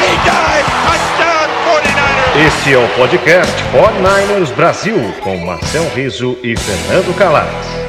[0.00, 2.46] He dives, touchdown 49ers.
[2.46, 7.79] Este é o podcast 49ers Brasil, com Marcel Riso e Fernando Calais.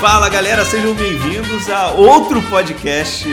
[0.00, 3.24] Fala galera, sejam bem-vindos a outro podcast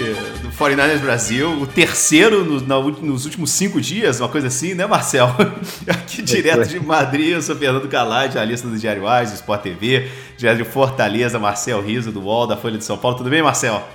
[0.41, 4.85] do 49ers Brasil, o terceiro no- na nos últimos cinco dias, uma coisa assim, né,
[4.87, 5.27] Marcel?
[5.87, 10.09] Aqui direto de Madrid, eu sou Fernando Calai, jornalista do Diário Ais, do Sport TV,
[10.37, 13.15] direto de Fortaleza, Marcel Riso, do UOL, da Folha de São Paulo.
[13.17, 13.87] Tudo bem, Marcel?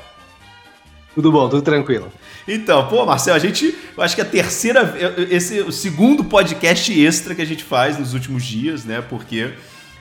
[1.13, 2.09] Tudo bom, tudo tranquilo.
[2.47, 4.95] Então, pô, Marcel, a gente, eu acho que a terceira,
[5.29, 9.03] esse é o segundo podcast extra que a gente faz nos últimos dias, né?
[9.11, 9.51] Porque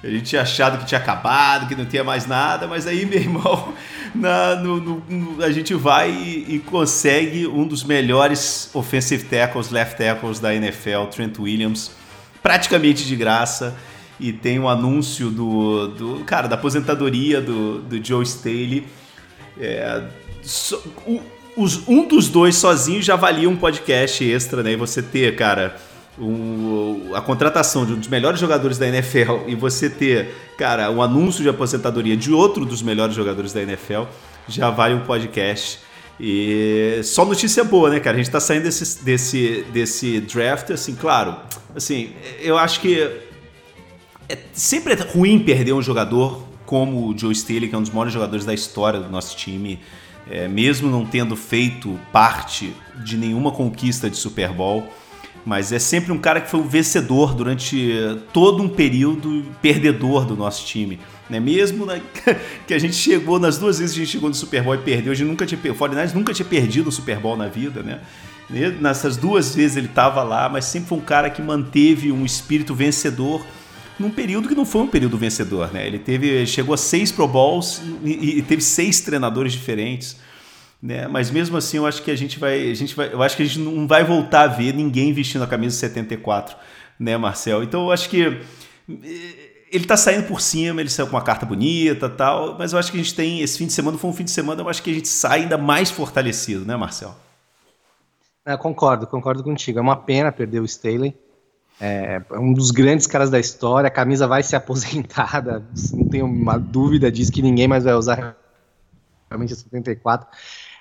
[0.04, 3.20] a gente tinha achado que tinha acabado, que não tinha mais nada, mas aí, meu
[3.20, 3.74] irmão,
[4.16, 9.98] na- no- no- a gente vai e, e consegue um dos melhores offensive tackles, left
[9.98, 11.92] tackles da NFL, Trent Williams,
[12.42, 13.76] praticamente de graça.
[14.22, 18.86] E tem um anúncio do, do cara, da aposentadoria do, do Joe Staley.
[19.58, 20.04] É,
[20.42, 20.84] so-
[21.56, 24.74] os- um dos dois sozinho já valia um podcast extra, né?
[24.74, 25.78] E você ter, cara,
[26.20, 31.02] um- a contratação de um dos melhores jogadores da NFL e você ter, cara, um
[31.02, 34.04] anúncio de aposentadoria de outro dos melhores jogadores da NFL
[34.48, 35.80] já vale um podcast.
[36.20, 38.16] E só notícia boa, né, cara?
[38.16, 41.36] A gente tá saindo desse, desse, desse draft, assim, claro.
[41.74, 43.00] Assim, eu acho que
[44.28, 47.90] é sempre é ruim perder um jogador como o Joe Staley, que é um dos
[47.92, 49.80] maiores jogadores da história do nosso time,
[50.30, 54.88] é, mesmo não tendo feito parte de nenhuma conquista de Super Bowl.
[55.46, 57.92] Mas é sempre um cara que foi um vencedor durante
[58.34, 61.00] todo um período perdedor do nosso time.
[61.30, 61.40] Né?
[61.40, 62.00] Mesmo na-
[62.68, 64.80] que a gente chegou, nas duas vezes que a gente chegou no Super Bowl e
[64.80, 67.82] perdeu, a gente nunca tinha, o 49ers nunca tinha perdido o Super Bowl na vida,
[67.82, 68.00] né?
[68.82, 72.74] Nessas duas vezes ele estava lá, mas sempre foi um cara que manteve um espírito
[72.74, 73.46] vencedor
[74.00, 75.86] num período que não foi um período vencedor, né?
[75.86, 80.18] Ele teve, chegou a seis Pro Bowls e, e teve seis treinadores diferentes,
[80.82, 81.08] né?
[81.08, 83.44] Mas mesmo assim, eu acho que a gente vai, a gente vai, eu acho que
[83.44, 86.56] a gente não vai voltar a ver ninguém vestindo a camisa 74,
[87.00, 87.64] né, Marcel?
[87.64, 88.42] Então eu acho que
[88.90, 92.80] eh, ele tá saindo por cima, ele saiu com uma carta bonita, tal, mas eu
[92.80, 94.70] acho que a gente tem esse fim de semana foi um fim de semana, eu
[94.70, 97.16] acho que a gente sai ainda mais fortalecido, né, Marcel?
[98.46, 99.78] É, concordo, concordo contigo.
[99.78, 101.16] É uma pena perder o Staley.
[101.80, 103.88] É um dos grandes caras da história.
[103.88, 105.64] A camisa vai ser aposentada.
[105.94, 108.36] Não tenho uma dúvida disso que ninguém mais vai usar
[109.30, 110.28] realmente a 74.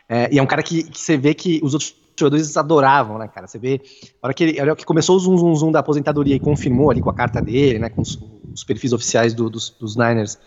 [0.08, 3.28] É, e é um cara que, que você vê que os outros jogadores adoravam, né,
[3.28, 3.46] cara?
[3.46, 3.80] Você vê,
[4.22, 6.90] a hora que, ele, hora que começou o zoom, zoom, zoom da aposentadoria e confirmou
[6.90, 8.18] ali com a carta dele, né, com os,
[8.52, 10.38] os perfis oficiais do- dos, dos Niners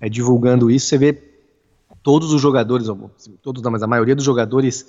[0.00, 1.22] é, divulgando isso, você vê
[2.02, 3.10] todos os jogadores, ou,
[3.42, 4.86] todos não, mas a maioria dos jogadores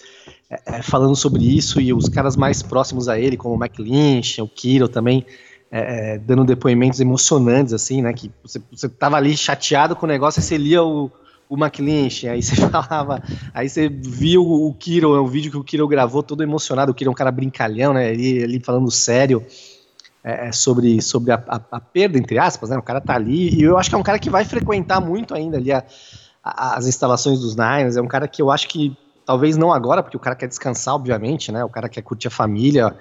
[0.50, 4.42] é, é, falando sobre isso e os caras mais próximos a ele, como o McLinch,
[4.42, 5.25] o Kiro também,
[5.72, 8.12] é, é, dando depoimentos emocionantes, assim, né?
[8.13, 11.09] Que você, você tava ali chateado com o negócio, aí você lia o,
[11.55, 13.21] o McLinch, aí você falava,
[13.53, 17.09] aí você viu o Kiro, o vídeo que o Kiro gravou, todo emocionado, o Kiro
[17.09, 18.12] é um cara brincalhão, né?
[18.13, 19.45] Ele, falando sério.
[20.24, 22.77] é, é, sobre, sobre a, a- a perda, entre aspas, né?
[22.77, 25.33] O cara tá ali, e eu acho que é um cara que vai frequentar muito
[25.35, 25.83] ainda ali a-
[26.44, 28.95] as instalações dos Niners, é um cara que eu acho que,
[29.25, 31.63] talvez não agora, porque o cara quer descansar, obviamente, né?
[31.63, 32.95] O cara quer curtir a família,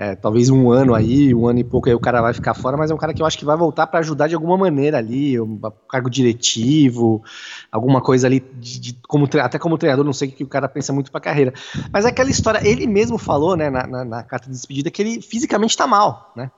[0.00, 2.74] é, talvez um ano aí, um ano e pouco aí o cara vai ficar fora,
[2.74, 4.96] mas é um cara que eu acho que vai voltar para ajudar de alguma maneira
[4.96, 5.60] ali, um
[5.90, 7.22] cargo diretivo,
[7.70, 10.68] alguma coisa ali, de, de- como, até como treinador, não sei o que o cara
[10.70, 11.52] pensa muito pra carreira.
[11.92, 15.02] Mas é aquela história, ele mesmo falou, né, na, na- na carta de despedida, que
[15.02, 16.50] ele fisicamente tá mal, né?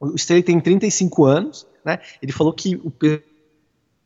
[0.00, 2.00] O Staley tem 35 anos, né?
[2.22, 3.22] Ele falou que o pe-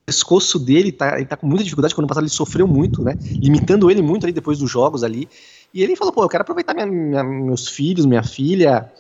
[0.07, 3.17] pescoço dele tá, ele tá com muita dificuldade, quando passado ele sofreu muito, né?
[3.41, 5.29] Limitando ele muito ali depois dos jogos ali.
[5.73, 8.91] E ele falou, pô, eu quero aproveitar minha- minha- meus filhos, minha filha,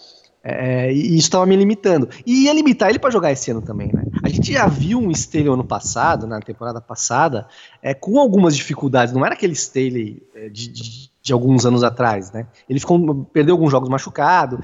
[0.44, 2.08] É, e isso estava me limitando.
[2.26, 4.02] E ia limitar ele para jogar esse ano também, né?
[4.24, 7.46] A gente já viu um Staley ano passado, na temporada passada,
[7.80, 9.14] é, com algumas dificuldades.
[9.14, 12.48] Não era aquele Staley é, de, de, de, alguns anos atrás, né?
[12.68, 14.58] Ele ficou, perdeu alguns jogos machucado.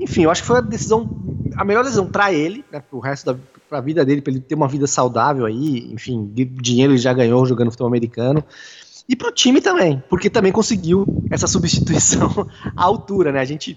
[0.00, 1.08] Enfim, eu acho que foi a decisão,
[1.56, 4.56] a melhor decisão para ele, né, o resto da pra vida dele, para ele ter
[4.56, 5.92] uma vida saudável aí.
[5.92, 8.44] Enfim, dinheiro ele já ganhou jogando futebol americano
[9.10, 12.46] e para o time também, porque também conseguiu essa substituição
[12.76, 13.40] à altura, né?
[13.40, 13.76] A gente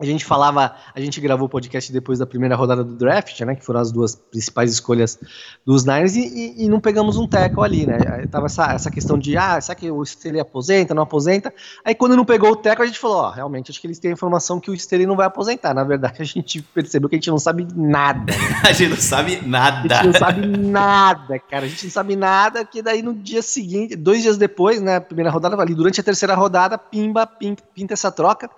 [0.00, 3.54] a gente falava, a gente gravou o podcast depois da primeira rodada do draft, né?
[3.54, 5.20] Que foram as duas principais escolhas
[5.64, 8.26] dos Niners, e, e, não pegamos um tackle ali, né?
[8.28, 11.54] Tava essa, essa questão de, ah, será que o Staley aposenta, não aposenta?
[11.84, 14.10] Aí quando não pegou o tackle, a gente falou, ó, realmente, acho que eles têm
[14.10, 15.72] a informação que o Staley não vai aposentar.
[15.72, 18.32] Na verdade, a gente percebeu que a gente não sabe nada.
[18.66, 19.94] a gente não sabe nada.
[19.94, 21.66] A gente não sabe nada, cara.
[21.66, 24.98] A gente não sabe nada, que daí no dia seguinte, dois dias depois, né?
[24.98, 28.50] Primeira rodada, ali durante a terceira rodada, pimba, pim, pinta essa troca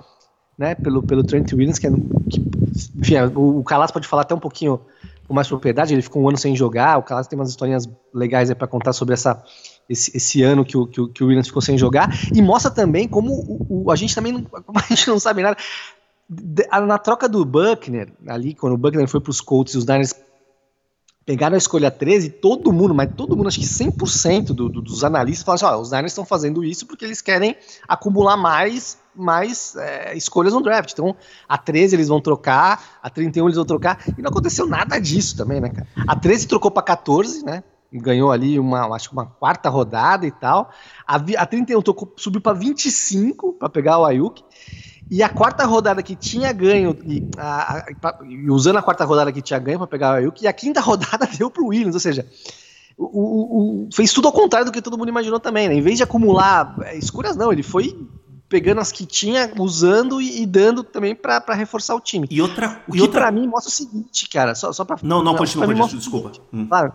[0.58, 2.44] né, pelo, pelo Trent Williams, que, é, que
[2.96, 4.80] enfim, é, o, o Calas pode falar até um pouquinho
[5.26, 8.52] com mais propriedade, ele ficou um ano sem jogar, o Calas tem umas historinhas legais
[8.54, 9.42] para contar sobre essa,
[9.88, 12.70] esse, esse, ano que o, que, o, que o Williams ficou sem jogar, e mostra
[12.70, 15.56] também como o, o, a gente também não, a gente não sabe nada,
[16.86, 20.14] na troca do Buckner, ali, quando o Buckner foi para os Colts e os Niners
[21.26, 25.02] pegaram a escolha 13, todo mundo, mas todo mundo, acho que 100% do, do, dos
[25.02, 27.56] analistas falaram assim, ó, os Niners estão fazendo isso porque eles querem
[27.88, 30.92] acumular mais, mais é, escolhas no draft.
[30.92, 31.16] Então,
[31.48, 35.36] a 13 eles vão trocar, a 31 eles vão trocar, e não aconteceu nada disso
[35.36, 35.88] também, né, cara?
[36.06, 37.64] A 13 trocou para 14, né?
[37.92, 40.70] Ganhou ali uma, acho que uma quarta rodada e tal.
[41.04, 44.44] A, a 31 tocou, subiu para 25 para pegar o Ayuk.
[45.10, 47.84] E a quarta rodada que tinha ganho, e, a, a,
[48.48, 51.28] usando a quarta rodada que tinha ganho para pegar o Ayuk, e a quinta rodada
[51.38, 52.26] deu pro Williams, ou seja,
[52.98, 55.74] o, o, o, fez tudo ao contrário do que todo mundo imaginou também, né?
[55.74, 57.96] Em vez de acumular é, escuras, não, ele foi
[58.48, 62.26] pegando as que tinha, usando e, e dando também para reforçar o time.
[62.30, 62.80] E outra.
[62.88, 63.22] O e que outra...
[63.22, 64.98] para mim mostra o seguinte, cara, só, só para.
[65.02, 66.32] Não, não, não continua, continua, desculpa.
[66.52, 66.66] Hum.
[66.66, 66.92] Claro.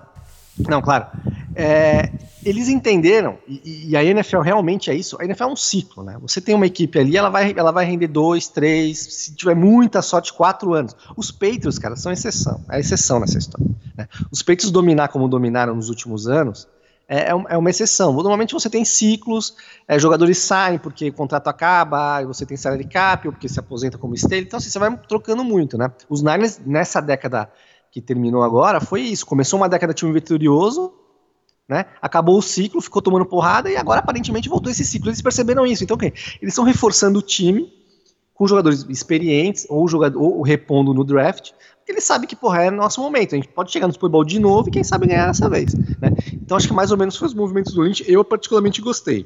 [0.68, 1.08] Não, claro.
[1.56, 2.10] É,
[2.44, 6.18] eles entenderam, e, e, a NFL realmente é isso, a NFL é um ciclo, né?
[6.22, 10.02] Você tem uma equipe ali, ela vai, ela vai render dois, três, se tiver muita
[10.02, 10.96] sorte, quatro anos.
[11.16, 13.68] Os Patriots, cara, são exceção, é exceção nessa história.
[13.96, 14.08] Né?
[14.32, 16.68] Os Patriots dominar como dominaram nos últimos anos,
[17.08, 18.14] é, é, é uma exceção.
[18.14, 19.54] Normalmente você tem ciclos,
[19.86, 23.98] é, jogadores saem porque o contrato acaba, você tem salary cap, ou porque se aposenta
[23.98, 25.92] como state, então assim, você vai trocando muito, né?
[26.08, 27.52] Os Niners, nessa década
[27.92, 29.26] que terminou agora, foi isso.
[29.26, 30.94] Começou uma década de time vitorioso,
[31.72, 31.86] né?
[32.02, 35.08] Acabou o ciclo, ficou tomando porrada e agora aparentemente voltou esse ciclo.
[35.08, 35.86] Eles perceberam isso.
[35.86, 36.10] Então, okay,
[36.42, 37.72] eles estão reforçando o time
[38.34, 42.70] com jogadores experientes ou, jogador, ou repondo no draft, porque ele sabe que, porra, é
[42.70, 43.36] nosso momento.
[43.36, 45.74] A gente pode chegar no Super Bowl de novo e quem sabe ganhar dessa vez.
[45.74, 46.12] Né?
[46.34, 48.04] Então acho que mais ou menos foi os movimentos do Lynch.
[48.06, 49.26] Eu particularmente gostei.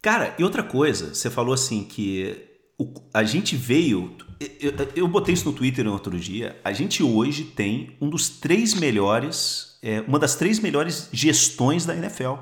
[0.00, 4.16] Cara, e outra coisa, você falou assim que o, a gente veio.
[4.60, 6.60] Eu, eu, botei isso no Twitter no outro dia.
[6.62, 11.96] A gente hoje tem um dos três melhores, é, uma das três melhores gestões da
[11.96, 12.34] NFL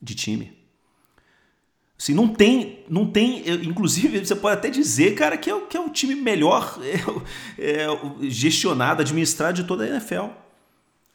[0.00, 0.58] de time.
[1.98, 5.76] Assim, não tem, não tem, inclusive você pode até dizer, cara, que é, o, que
[5.76, 6.78] é o time melhor
[7.58, 7.88] é, é,
[8.30, 10.26] gestionado, administrado de toda a NFL.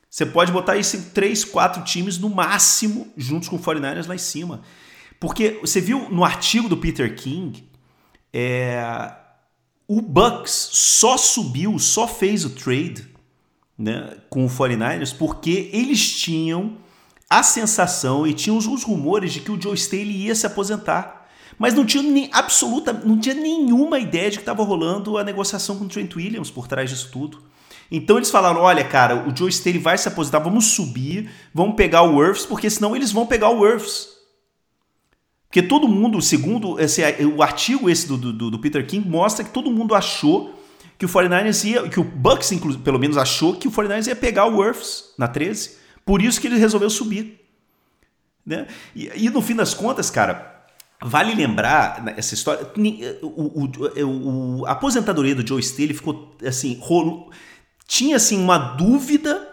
[0.10, 4.14] Você pode botar isso em três, quatro times no máximo, juntos com o 49ers lá
[4.14, 4.62] em cima.
[5.20, 7.68] Porque você viu no artigo do Peter King,
[8.34, 9.14] é,
[9.88, 13.08] o Bucks só subiu, só fez o trade
[13.78, 16.78] né, com o 49ers porque eles tinham
[17.30, 21.28] a sensação e tinha os, os rumores de que o Joe Staley ia se aposentar.
[21.58, 25.78] Mas não tinha nem, absoluta, não tinha nenhuma ideia de que estava rolando a negociação
[25.78, 27.44] com o Trent Williams por trás disso tudo.
[27.92, 32.02] Então eles falaram: olha, cara, o Joe Staley vai se aposentar, vamos subir, vamos pegar
[32.02, 34.10] o Worths, porque senão eles vão pegar o Worths.
[35.54, 39.52] Porque todo mundo, segundo esse, o artigo esse do, do, do, Peter King, mostra que
[39.52, 40.60] todo mundo achou
[40.98, 42.52] que o 49ers ia, que o Bucks,
[42.84, 46.48] pelo menos, achou que o 49ers ia pegar o Worths na 13 por isso que
[46.48, 47.40] ele resolveu subir.
[48.44, 48.66] Né?
[48.96, 50.52] E, e no fim das contas, cara,
[51.06, 52.66] Vale lembrar né, essa história.
[53.22, 57.30] O, o, o, a aposentadoria do Joe Staley ficou assim, rolo,
[57.86, 59.50] tinha assim uma dúvida,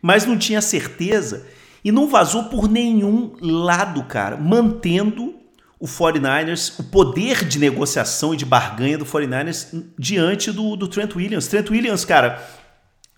[0.00, 1.46] mas não tinha certeza
[1.84, 5.43] e não vazou por nenhum lado, cara, mantendo
[5.84, 11.14] o 49ers, o poder de negociação e de barganha do 49ers diante do, do Trent
[11.14, 11.46] Williams.
[11.46, 12.42] Trent Williams, cara,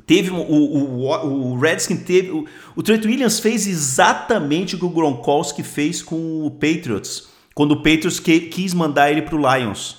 [0.04, 2.30] Teve o, o, o Redskin teve.
[2.30, 2.44] O,
[2.76, 7.28] o Trent Williams fez exatamente o que o Gronkowski fez com o Patriots.
[7.54, 9.98] Quando o Patriots que, quis mandar ele para o Lions.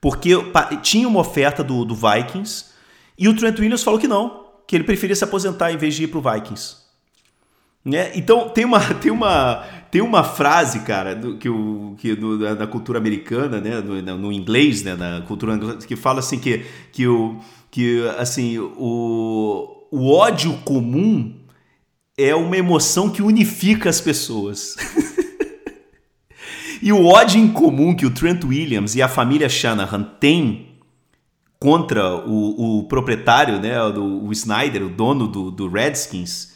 [0.00, 0.30] Porque
[0.82, 2.66] tinha uma oferta do, do Vikings
[3.18, 6.04] e o Trent Williams falou que não, que ele preferia se aposentar em vez de
[6.04, 6.81] ir para o Vikings.
[7.84, 8.12] Né?
[8.14, 12.54] Então tem uma, tem uma, Tem uma frase, cara, do, que, o, que do, da,
[12.54, 17.06] da, cultura americana, né, no, no, inglês, né, na cultura que fala assim que, que,
[17.06, 17.38] o,
[17.70, 21.34] que assim, o, o ódio comum
[22.16, 24.76] é uma emoção que unifica as pessoas.
[26.80, 30.68] e o ódio em comum que o Trent Williams e a família Shanahan têm
[31.58, 36.51] contra o, o proprietário, né, do, o Snyder, o dono do, do Redskins,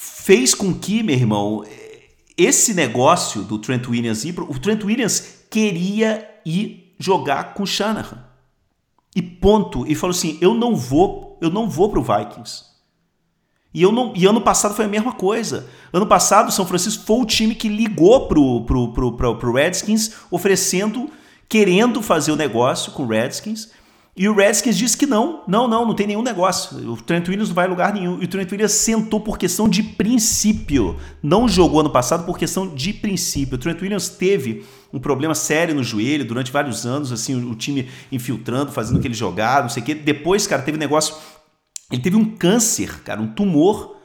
[0.00, 1.64] fez com que, meu irmão,
[2.36, 8.24] esse negócio do Trent Williams ir o Trent Williams queria ir jogar com o Shanahan.
[9.16, 9.84] E ponto.
[9.90, 12.68] E falou assim: "Eu não vou, eu não vou pro Vikings".
[13.74, 15.68] E, eu não, e ano passado foi a mesma coisa.
[15.92, 19.52] Ano passado, o São Francisco foi o time que ligou pro, pro, pro, pro, pro
[19.52, 21.10] Redskins, oferecendo,
[21.48, 23.70] querendo fazer o negócio com o Redskins.
[24.18, 26.76] E o Redskins disse que não, não, não, não tem nenhum negócio.
[26.90, 28.20] O Trent Williams não vai a lugar nenhum.
[28.20, 30.98] E o Trent Williams sentou por questão de princípio.
[31.22, 33.54] Não jogou ano passado por questão de princípio.
[33.54, 37.88] O Trent Williams teve um problema sério no joelho durante vários anos, assim, o, time
[38.10, 39.94] infiltrando, fazendo o que ele jogava, não sei o quê.
[39.94, 41.14] Depois, cara, teve negócio.
[41.88, 43.98] Ele teve um câncer, cara, um tumor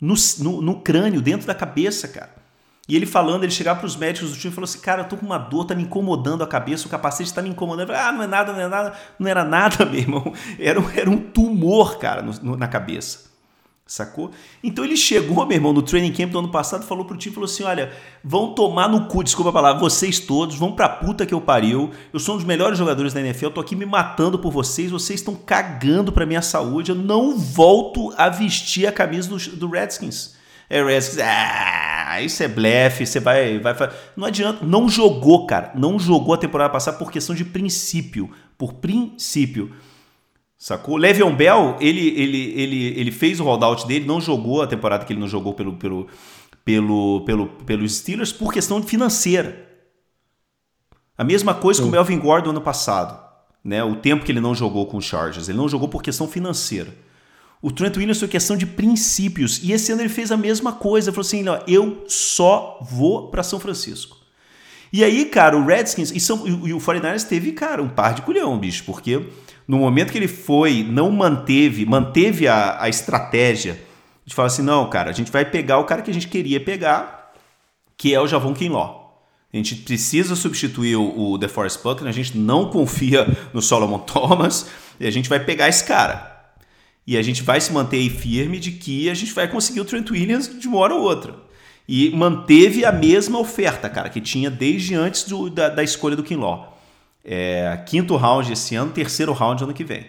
[0.00, 2.39] no, no, no crânio, dentro da cabeça, cara.
[2.90, 5.08] E ele falando, ele chegava para os médicos do time e falou assim: Cara, eu
[5.08, 7.86] tô com uma dor, tá me incomodando a cabeça, o capacete tá me incomodando.
[7.86, 8.92] Falei, ah, não é nada, não é nada.
[9.16, 10.34] Não era nada, meu irmão.
[10.58, 13.30] Era, era um tumor, cara, no, no, na cabeça.
[13.86, 14.32] Sacou?
[14.60, 17.48] Então ele chegou, meu irmão, no training camp do ano passado, falou pro time, falou
[17.48, 17.92] assim: olha,
[18.24, 21.92] vão tomar no cu, desculpa a palavra, vocês todos, vão pra puta que eu pariu.
[22.12, 25.20] Eu sou um dos melhores jogadores da NFL, tô aqui me matando por vocês, vocês
[25.20, 26.90] estão cagando pra minha saúde.
[26.90, 30.39] Eu não volto a vestir a camisa do, do Redskins.
[30.70, 33.74] É, Redskins, ah, isso é blefe, você vai, vai.
[34.16, 35.72] Não adianta, não jogou, cara.
[35.74, 38.30] Não jogou a temporada passada por questão de princípio.
[38.56, 39.74] Por princípio.
[40.56, 40.96] Sacou?
[40.96, 45.12] Le'Veon Bell, ele, ele, ele, ele fez o holdout dele, não jogou a temporada que
[45.12, 46.06] ele não jogou pelo, pelo,
[46.64, 49.68] pelo, pelo, pelos Steelers por questão financeira.
[51.18, 51.84] A mesma coisa Sim.
[51.84, 53.18] com o Melvin Gordon ano passado.
[53.64, 53.82] Né?
[53.82, 55.48] O tempo que ele não jogou com os Chargers.
[55.48, 56.94] Ele não jogou por questão financeira.
[57.62, 59.60] O Trent Williams foi questão de princípios.
[59.62, 61.12] E esse ano ele fez a mesma coisa.
[61.12, 64.16] Falou assim: ó, eu só vou para São Francisco.
[64.92, 68.22] E aí, cara, o Redskins e, São, e o 49ers teve, cara, um par de
[68.22, 69.22] culhão, bicho, porque
[69.68, 73.80] no momento que ele foi, não manteve, manteve a, a estratégia
[74.24, 76.58] de falar assim: não, cara, a gente vai pegar o cara que a gente queria
[76.58, 77.32] pegar,
[77.96, 79.00] que é o Javon Kinlaw.
[79.52, 84.66] A gente precisa substituir o, o DeForest Buckner, a gente não confia no Solomon Thomas,
[84.98, 86.29] e a gente vai pegar esse cara.
[87.06, 90.10] E a gente vai se manter firme de que a gente vai conseguir o Trent
[90.10, 91.34] Williams de uma hora ou outra.
[91.88, 96.22] E manteve a mesma oferta, cara, que tinha desde antes do, da, da, escolha do
[96.22, 96.78] Kinlaw.
[97.24, 100.06] É, quinto round esse ano, terceiro round ano que vem.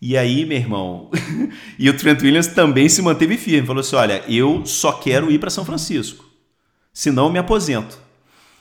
[0.00, 1.10] E aí, meu irmão,
[1.78, 3.66] e o Trent Williams também se manteve firme.
[3.66, 6.24] Falou assim: olha, eu só quero ir para São Francisco.
[6.92, 7.98] Senão eu me aposento.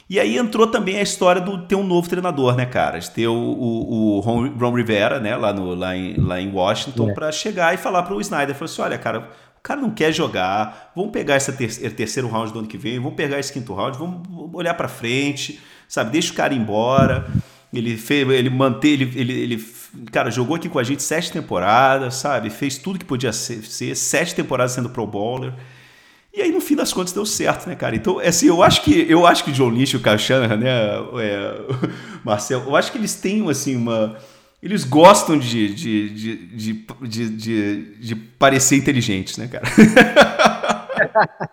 [0.10, 2.98] E aí entrou também a história do ter um novo treinador, né, cara?
[2.98, 7.12] De ter o, o, o Ron Rivera, né, lá, no, lá, em, lá em Washington,
[7.12, 7.14] é.
[7.14, 8.56] para chegar e falar para o Snyder.
[8.56, 12.52] Falou assim: olha, cara, o cara não quer jogar, vamos pegar esse ter terceiro round
[12.52, 16.10] do ano que vem, vamos pegar esse quinto round, vamos olhar para frente, sabe?
[16.12, 17.28] Deixa o cara embora.
[17.72, 19.66] Ele fez, ele manteve, ele, ele, ele,
[20.12, 22.50] cara, jogou aqui com a gente sete temporadas, sabe?
[22.50, 25.54] Fez tudo que podia ser, ser sete temporadas sendo pro bowler.
[26.40, 27.98] E aí, no fim das contas, deu certo, né, cara?
[27.98, 31.62] Então, assim, eu acho que eu acho que John Lynch e o Shanahan, né, é,
[32.24, 34.16] Marcel, eu acho que eles têm, assim, uma...
[34.64, 39.66] Eles gostam de, de, de, de, de, de parecer inteligentes, né, cara?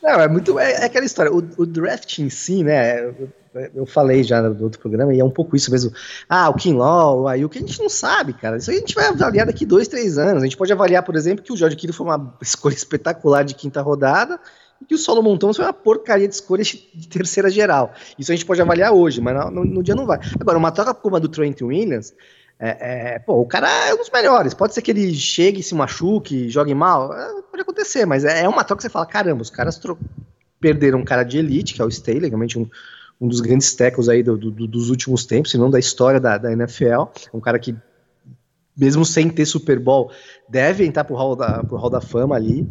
[0.00, 0.56] Não, é muito.
[0.56, 1.32] É, é, aquela história.
[1.32, 3.12] O, o, draft em si, né?
[3.74, 5.92] Eu, falei já no outro programa, e é um pouco isso mesmo.
[6.28, 8.56] Ah, o Kinlaw, o Ayuk, a gente não sabe, cara.
[8.56, 10.42] Isso a gente vai avaliar daqui dois, três anos.
[10.42, 13.54] A gente pode avaliar, por exemplo, que o George Kittle foi uma escolha espetacular de
[13.54, 14.38] quinta rodada
[14.80, 17.92] e que o Solomon Thomas foi uma porcaria de escolha de terceira geral.
[18.18, 20.20] Isso a gente pode avaliar hoje, mas no, no, no dia não vai.
[20.40, 22.14] Agora, uma troca como a do Trent Williams
[22.60, 24.52] é, é, pô, o cara é um dos melhores.
[24.52, 27.12] Pode ser que ele chegue, se machuque, jogue mal.
[27.12, 29.80] É, pode acontecer, mas é, é uma troca que você fala: caramba, os caras
[30.60, 32.68] perderam um cara de elite, que é o Staley, realmente um,
[33.20, 36.38] um dos grandes tackles aí do, do, dos últimos tempos, se não da história da,
[36.38, 37.04] da NFL.
[37.32, 37.74] Um cara que,
[38.76, 40.10] mesmo sem ter Super Bowl,
[40.48, 42.68] deve entrar pro hall da, pro hall da fama ali.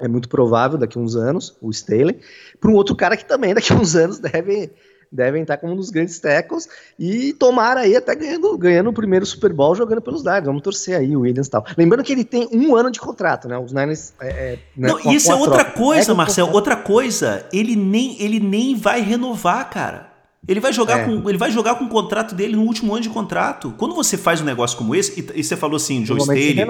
[0.00, 2.20] É muito provável daqui a uns anos, o Staley.
[2.60, 4.70] Para um outro cara que também daqui a uns anos deve
[5.12, 9.26] devem estar como um dos grandes tackles e tomar aí até ganhando, ganhando o primeiro
[9.26, 10.46] Super Bowl jogando pelos Niners.
[10.46, 11.64] Vamos torcer aí o Williams e tal.
[11.76, 13.58] Lembrando que ele tem um ano de contrato, né?
[13.58, 14.14] Os Niners.
[14.20, 15.78] É, é, né, Não, isso é outra troca.
[15.78, 16.50] coisa, é Marcel.
[16.50, 20.11] Outra coisa, ele nem, ele nem vai renovar, cara.
[20.48, 21.04] Ele vai jogar É.
[21.04, 23.72] com ele vai jogar com o contrato dele no último ano de contrato.
[23.78, 26.48] Quando você faz um negócio como esse, e, e você falou assim, Joe momento se
[26.48, 26.66] Staley,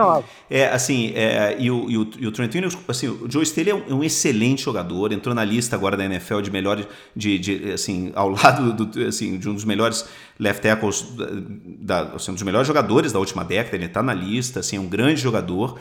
[0.50, 3.70] é assim, é, e, o, e, o, e o Trent Williams, assim, o Joe Staley
[3.70, 6.86] é um, é um excelente jogador, entrou na lista agora da NFL de melhores,
[7.16, 10.04] de, de, assim, ao lado do, assim, de um dos melhores
[10.38, 14.12] left tackles, da, da- assim, um dos melhores jogadores da última década, ele tá na
[14.12, 15.78] lista, assim, é um grande jogador,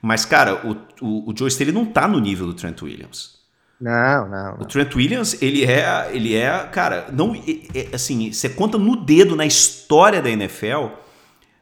[0.00, 3.35] mas, cara, o, o, o Joe Staley não tá no nível do Trent Williams.
[3.80, 4.54] Não, não.
[4.54, 4.66] O não.
[4.66, 9.44] Trent Williams, ele é, ele é, cara, não, é- assim, você conta no dedo na
[9.44, 10.86] história da NFL,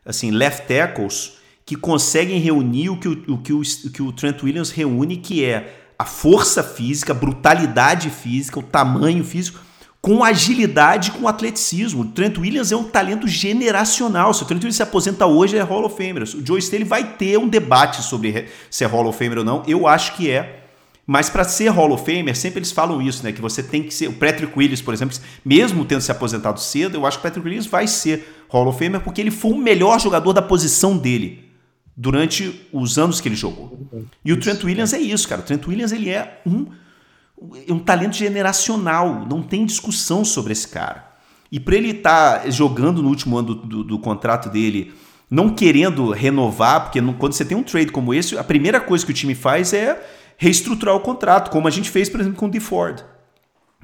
[0.07, 4.13] assim, left tackles que conseguem reunir o que o, o que o, o que o
[4.13, 9.59] Trent Williams reúne, que é a força física, a brutalidade física, o tamanho físico,
[10.01, 12.03] com agilidade, com atleticismo.
[12.03, 14.35] O Trent Williams é um talento generacional.
[14.35, 16.23] Se o Trent Williams se aposenta hoje, é Hall of Famer.
[16.25, 19.45] O Joe Staley vai ter um debate sobre re- se é Hall of Famer ou
[19.45, 19.63] não.
[19.67, 20.64] Eu acho que é.
[21.07, 23.31] Mas para ser Hall of Famer, sempre eles falam isso, né?
[23.33, 24.09] Que você tem que ser.
[24.09, 27.47] O Patrick Willis, por exemplo, mesmo tendo se aposentado cedo, eu acho que o Patrick
[27.47, 31.45] Willis vai ser Hall of Famer porque ele foi o melhor jogador da posição dele
[31.97, 33.79] durante os anos que ele jogou.
[34.25, 35.41] E o Trent Williams é isso, cara.
[35.41, 36.67] O Trent Williams ele é um,
[37.69, 39.27] é um talento generacional.
[39.29, 41.13] Não tem discussão sobre esse cara.
[41.53, 44.93] E para ele estar jogando no último ano do, do- do contrato dele,
[45.31, 49.05] não querendo renovar, porque não- quando você tem um trade como esse, a primeira coisa
[49.05, 50.03] que o time faz é
[50.37, 53.05] reestruturar o contrato, como a gente fez, por exemplo, com o DeFord.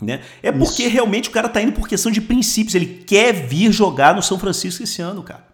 [0.00, 0.22] Né?
[0.42, 2.74] É porque realmente o cara tá indo por questão de princípios.
[2.74, 5.50] Ele quer vir jogar no São Francisco esse ano, cara.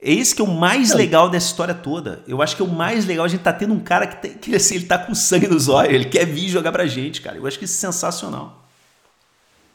[0.00, 2.22] É esse que é o mais legal dessa história toda.
[2.28, 3.24] Eu acho que é o mais legal.
[3.24, 5.68] A gente tá tendo um cara que, tem, que assim, ele tá com sangue nos
[5.68, 5.94] olhos.
[5.94, 7.38] Ele quer vir jogar pra gente, cara.
[7.38, 8.62] Eu acho que isso é sensacional.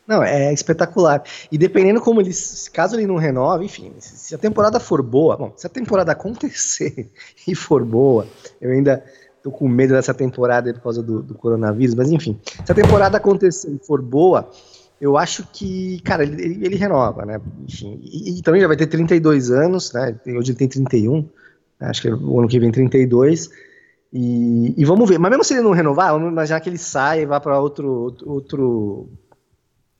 [0.06, 1.24] Não, é espetacular.
[1.52, 2.32] E dependendo como ele,
[2.74, 7.12] caso ele não renove, enfim, se a temporada for boa, bom, se a temporada acontecer
[7.48, 8.28] e for boa,
[8.60, 9.04] eu ainda
[9.44, 13.18] tô com medo dessa temporada por causa do, do coronavírus, mas enfim, se a temporada
[13.18, 14.50] acontecer e for boa,
[15.00, 17.40] eu acho que, cara, ele, ele- renova, né?
[17.68, 20.16] Enfim, e, e também já vai ter 32 anos, né?
[20.28, 21.22] Hoje ele tem 31,
[21.80, 21.88] né?
[21.88, 23.50] acho que o ano que vem 32.
[24.12, 27.22] E, e vamos ver, mas mesmo se ele não renovar, vamos imaginar que ele sai
[27.22, 29.10] e vá para outro, outro, outro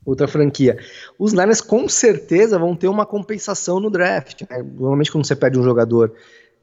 [0.06, 0.78] outra franquia.
[1.18, 4.42] Os Niners com certeza vão ter uma compensação no draft.
[4.50, 4.64] né?
[4.64, 6.12] Normalmente quando você perde um jogador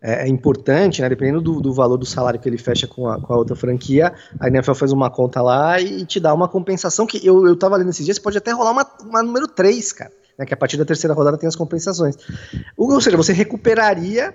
[0.00, 1.08] é, é importante, né?
[1.08, 4.12] dependendo do, do valor do salário que ele fecha com a, com a outra franquia,
[4.38, 7.76] a NFL faz uma conta lá e te dá uma compensação que eu, eu tava
[7.76, 10.12] lendo esses dias, pode até rolar uma, uma número 3, cara.
[10.38, 12.14] Né, que a partir da terceira rodada tem as compensações.
[12.76, 14.34] Ou, seja, você recuperaria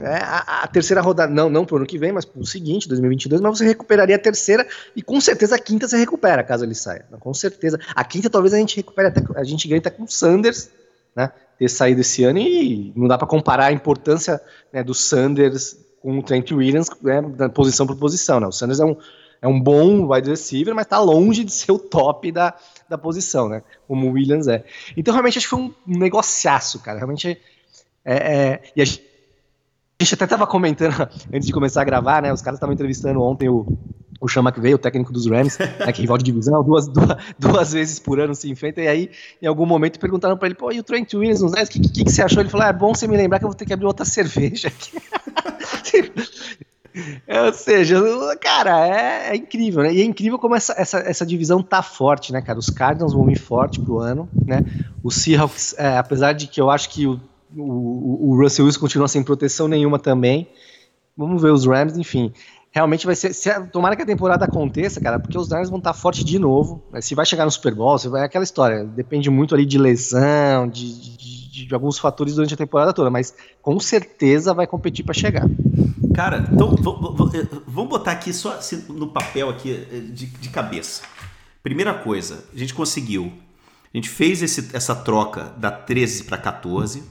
[0.00, 3.42] né, a, a terceira rodada, não, não pro ano que vem, mas pro seguinte, 2022,
[3.42, 7.04] mas você recuperaria a terceira e com certeza a quinta você recupera, caso ele saia.
[7.20, 7.78] Com certeza.
[7.94, 10.70] A quinta talvez a gente recupere até, a gente ganhe até com o Sanders,
[11.14, 14.40] né, ter saído esse ano e não dá para comparar a importância
[14.72, 18.80] né, do Sanders com o Trent Williams, né, da posição por posição, né, o Sanders
[18.80, 18.96] é um,
[19.40, 22.54] é um bom wide receiver, mas tá longe de ser o top da,
[22.88, 24.64] da posição, né, como o Williams é.
[24.96, 27.38] Então realmente acho que foi um negociaço, cara, realmente
[28.04, 29.14] é, é e a gente
[29.96, 32.32] a gente até tava comentando antes de começar a gravar, né?
[32.32, 33.64] Os caras estavam entrevistando ontem o,
[34.24, 37.16] o Sean McVay, o técnico dos Rams, né, que é rival de divisão, duas, duas,
[37.38, 39.10] duas vezes por ano se enfrenta, e aí,
[39.42, 42.10] em algum momento, perguntaram pra ele, pô, e o Trent Williams o que, que, que
[42.10, 42.40] você achou?
[42.40, 44.06] Ele falou, ah, é bom você me lembrar que eu vou ter que abrir outra
[44.06, 44.92] cerveja aqui.
[47.44, 48.00] Ou seja,
[48.40, 49.92] cara, é, é incrível, né?
[49.92, 52.58] E é incrível como essa, essa, essa divisão tá forte, né, cara?
[52.58, 54.64] Os Cardinals vão vir forte pro ano, né?
[55.02, 57.20] O Seahawks, é, apesar de que eu acho que o,
[57.56, 60.48] o, o Russell Wilson continua sem proteção nenhuma também.
[61.16, 62.32] Vamos ver os Rams, enfim.
[62.74, 63.32] Realmente vai ser.
[63.32, 66.82] Se, tomara que a temporada aconteça, cara, porque os Niners vão estar fortes de novo.
[66.90, 67.00] Né?
[67.00, 68.84] Se vai chegar no Super Bowl, se vai, é aquela história.
[68.84, 73.32] Depende muito ali de lesão, de, de, de alguns fatores durante a temporada toda, mas
[73.62, 75.48] com certeza vai competir para chegar.
[76.16, 76.74] Cara, então
[77.64, 79.76] vamos botar aqui só assim, no papel aqui
[80.12, 81.02] de, de cabeça.
[81.62, 83.32] Primeira coisa, a gente conseguiu.
[83.92, 87.04] A gente fez esse, essa troca da 13 para 14.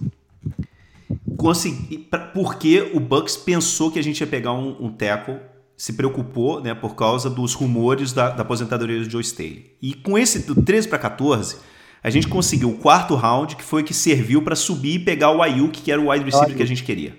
[1.37, 5.39] Consegui, porque o Bucks pensou que a gente ia pegar um, um tackle,
[5.75, 9.71] se preocupou, né, por causa dos rumores da, da aposentadoria do Joe Staley.
[9.81, 11.57] E com esse do 13 para 14,
[12.03, 15.31] a gente conseguiu o quarto round, que foi o que serviu para subir e pegar
[15.31, 17.17] o Ayuk, que era o wide receiver que a gente queria.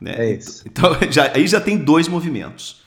[0.00, 0.14] Né?
[0.16, 0.62] É isso.
[0.66, 2.82] Então, já, aí já tem dois movimentos.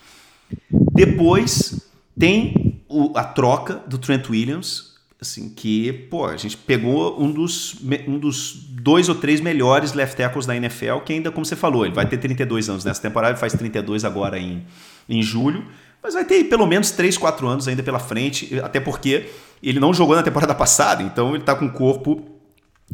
[0.70, 4.93] Depois tem o, a troca do Trent Williams,
[5.24, 7.76] assim, que, pô, a gente pegou um dos,
[8.08, 11.86] um dos dois ou três melhores left tackles da NFL, que ainda, como você falou,
[11.86, 14.66] ele vai ter 32 anos nessa temporada, ele faz 32 agora em,
[15.10, 15.66] em julho,
[16.02, 19.30] mas vai ter pelo menos 3, 4 anos ainda pela frente, até porque
[19.62, 22.33] ele não jogou na temporada passada, então ele tá com o corpo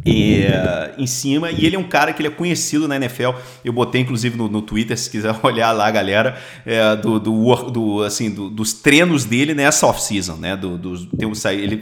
[0.06, 1.52] e, uh, em cima.
[1.52, 3.32] E ele é um cara que ele é conhecido na NFL.
[3.64, 8.04] Eu botei inclusive no, no Twitter, se quiser olhar lá, galera, é, do, do, do,
[8.04, 10.56] assim, do, dos treinos dele nessa off-season, né?
[10.56, 11.82] Do, do, tem um, ele,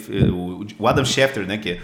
[0.77, 1.57] o Adam Schefter, né?
[1.57, 1.79] Que,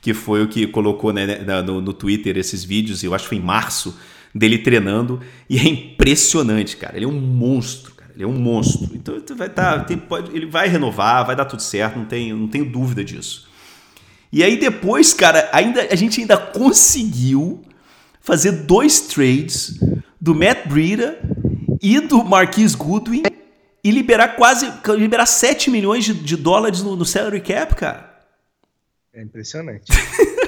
[0.00, 1.26] que foi o que colocou né,
[1.64, 3.98] no, no Twitter esses vídeos, eu acho que foi em março,
[4.34, 5.20] dele treinando.
[5.48, 6.96] E é impressionante, cara.
[6.96, 7.94] Ele é um monstro.
[8.14, 8.90] Ele é um monstro.
[8.94, 12.48] Então vai tá, tem, pode, ele vai renovar, vai dar tudo certo, não tenho, não
[12.48, 13.47] tenho dúvida disso.
[14.32, 17.62] E aí depois, cara, ainda, a gente ainda conseguiu
[18.20, 19.78] fazer dois trades
[20.20, 21.18] do Matt Breida
[21.80, 23.22] e do Marquis Goodwin
[23.82, 28.18] e liberar quase liberar 7 milhões de, de dólares no, no salary cap, cara.
[29.14, 29.90] É impressionante.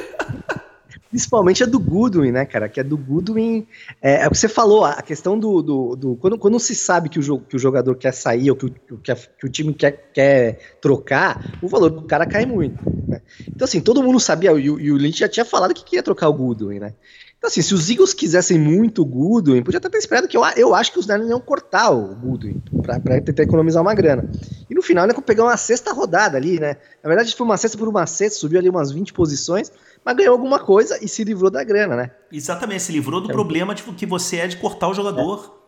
[1.11, 2.69] Principalmente a do Goodwin, né, cara?
[2.69, 3.67] Que é do Goodwin.
[4.01, 5.61] É, é o que você falou, a questão do.
[5.61, 8.67] do, do quando, quando se sabe que o, que o jogador quer sair ou que
[8.67, 12.79] o, que, a, que o time quer, quer trocar, o valor do cara cai muito.
[13.09, 13.21] Né?
[13.49, 16.29] Então, assim, todo mundo sabia, e, e o Lynch já tinha falado que queria trocar
[16.29, 16.95] o Goodwin, né?
[17.41, 20.45] Então, assim, se os Eagles quisessem muito o Goodwin, podia até ter esperado que eu,
[20.57, 24.31] eu acho que os Niners iam cortar o Goodwin para tentar economizar uma grana.
[24.69, 26.77] E no final, né, pegar uma sexta rodada ali, né?
[27.03, 29.73] Na verdade, foi uma sexta por uma sexta, subiu ali umas 20 posições,
[30.05, 32.11] mas ganhou alguma coisa e se livrou da grana, né?
[32.31, 33.33] Exatamente, se livrou do é.
[33.33, 35.57] problema de que você é de cortar o jogador.
[35.57, 35.61] É.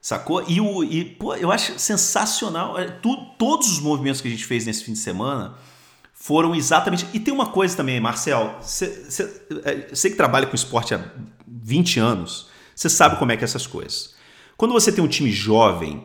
[0.00, 0.42] Sacou?
[0.48, 2.76] E, o, e pô, eu acho sensacional.
[2.76, 5.54] É, tu, todos os movimentos que a gente fez nesse fim de semana
[6.24, 7.06] foram exatamente.
[7.12, 8.56] E tem uma coisa também, Marcel.
[8.62, 11.04] Você é, que trabalha com esporte há
[11.46, 14.14] 20 anos, você sabe como é que é essas coisas.
[14.56, 16.02] Quando você tem um time jovem,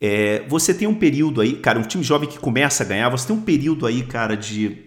[0.00, 3.26] é, você tem um período aí, cara, um time jovem que começa a ganhar, você
[3.26, 4.86] tem um período aí, cara, de,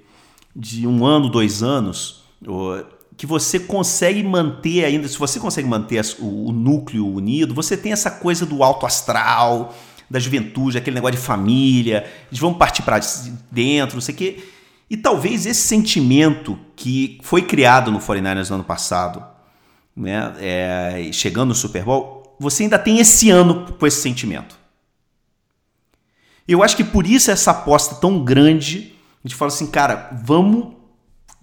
[0.55, 2.23] de um ano, dois anos,
[3.15, 7.91] que você consegue manter ainda, se você consegue manter o, o núcleo unido, você tem
[7.91, 9.75] essa coisa do alto astral,
[10.09, 12.99] da juventude, aquele negócio de família, eles vão partir para
[13.51, 14.43] dentro, não sei o quê.
[14.89, 19.23] E talvez esse sentimento que foi criado no 49ers no ano passado,
[19.95, 24.57] né, é, chegando no Super Bowl, você ainda tem esse ano com esse sentimento.
[26.47, 28.93] Eu acho que por isso essa aposta tão grande,
[29.23, 30.77] a gente fala assim, cara, vamos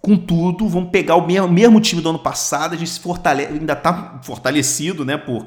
[0.01, 3.53] com tudo, vamos pegar o mesmo, mesmo time do ano passado, a gente se fortalece,
[3.53, 5.45] ainda está fortalecido, né, por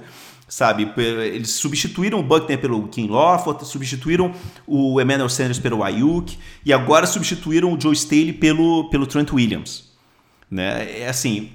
[0.48, 0.90] sabe?
[0.98, 4.34] Eles substituíram o Buckner pelo Kim Lawford, substituíram
[4.66, 9.92] o Emmanuel Sanders pelo Ayuk e agora substituíram o Joe Staley pelo, pelo Trent Williams.
[10.50, 11.02] Né?
[11.02, 11.50] É assim,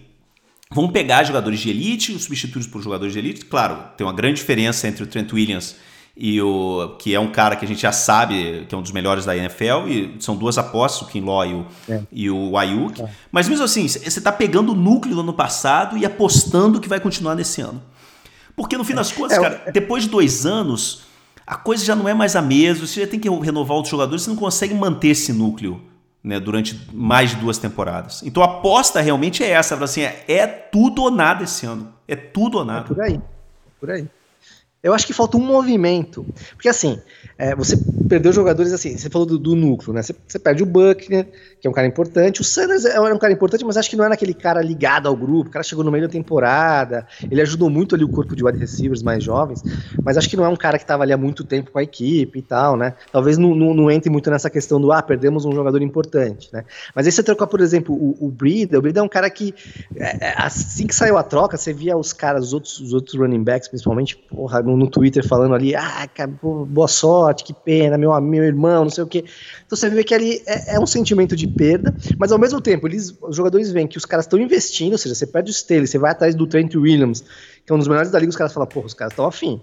[0.71, 3.45] vão pegar jogadores de elite, substituídos por jogadores de elite.
[3.47, 5.77] Claro, tem uma grande diferença entre o Trent Williams
[6.15, 8.93] e o que é um cara que a gente já sabe que é um dos
[8.93, 12.03] melhores da NFL e são duas apostas, o Kinlaw e o, é.
[12.13, 13.01] e o Ayuk.
[13.01, 13.09] É.
[13.31, 17.01] Mas mesmo assim, você está pegando o núcleo do ano passado e apostando que vai
[17.01, 17.83] continuar nesse ano.
[18.57, 21.03] Porque no fim das contas, é, cara, depois de dois anos,
[21.47, 24.23] a coisa já não é mais a mesma, você já tem que renovar outros jogadores,
[24.23, 25.81] você não consegue manter esse núcleo
[26.23, 28.23] né, durante mais de duas temporadas.
[28.23, 31.93] Então a aposta realmente é essa, assim, é, é tudo ou nada esse ano.
[32.07, 32.87] É tudo ou nada.
[32.87, 33.15] É por aí.
[33.15, 34.09] É por aí.
[34.83, 36.27] Eu acho que falta um movimento.
[36.55, 37.01] Porque assim,
[37.39, 37.77] é, você
[38.09, 40.03] perdeu jogadores assim, você falou do, do núcleo, né?
[40.03, 41.27] Você, você, perde o Buckner,
[41.61, 42.41] que é um cara importante.
[42.41, 45.07] O Sanders é, é um cara importante, mas acho que não era aquele cara ligado
[45.07, 45.49] ao grupo.
[45.49, 48.59] O cara chegou no meio da temporada, ele ajudou muito ali o corpo de wide
[48.59, 49.63] receivers mais jovens,
[50.03, 51.83] mas acho que não é um cara que estava ali há muito tempo com a
[51.83, 52.95] equipe e tal, né?
[53.11, 56.65] Talvez não, não, não, entre muito nessa questão do, ah, perdemos um jogador importante, né?
[56.95, 59.55] Mas aí você trocar, por exemplo, o, o o Breeder é um cara que,
[59.97, 63.15] é, é, assim que saiu a troca, você via os caras, os outros, os outros
[63.19, 66.09] running backs, principalmente, porra, no, no Twitter falando ali, ah,
[66.41, 69.25] boa sorte, que pena, meu, meu irmão, não sei o quê.
[69.67, 72.87] Então você vê que ali é, é um sentimento de perda, mas ao mesmo tempo,
[72.89, 75.87] eles, os jogadores veem que os caras estão investindo, ou seja, você perde o Staley,
[75.87, 77.23] você vai atrás do Trent Williams,
[77.65, 79.63] que é um dos melhores da liga, os caras falam, porra, os caras estão afim.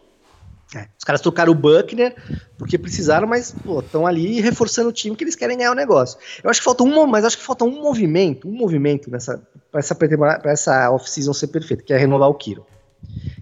[0.75, 2.15] É, os caras trocaram o Buckner
[2.59, 6.19] porque precisaram, mas estão ali reforçando o time que eles querem ganhar o negócio.
[6.43, 9.41] Eu acho que falta um, mas acho que falta um movimento, um movimento nessa
[9.71, 12.65] para essa para essa off-season ser perfeita, que é renovar o Kiro.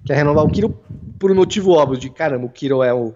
[0.05, 0.69] Que é renovar o Kiro
[1.19, 3.13] por um motivo óbvio de caramba, o Kiro é o,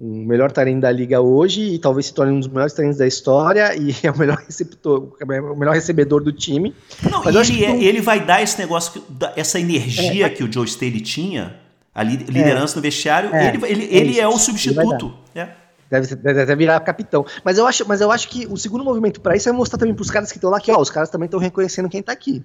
[0.00, 3.06] o melhor talento da liga hoje e talvez se torne um dos melhores talentos da
[3.06, 6.74] história e é o melhor receptor, o melhor recebedor do time.
[7.10, 9.02] Não, Mas ele, é, ele vai dar esse negócio,
[9.36, 11.56] essa energia é, que o Joe Staley tinha,
[11.94, 15.12] a liderança é, no vestiário, é, ele, ele, ele é o substituto.
[15.34, 15.48] É.
[15.90, 17.24] Deve, deve, deve, virar capitão.
[17.42, 19.94] Mas eu acho, mas eu acho que o segundo movimento para isso é mostrar também
[19.94, 22.12] para os caras que estão lá que ó, os caras também estão reconhecendo quem está
[22.12, 22.44] aqui.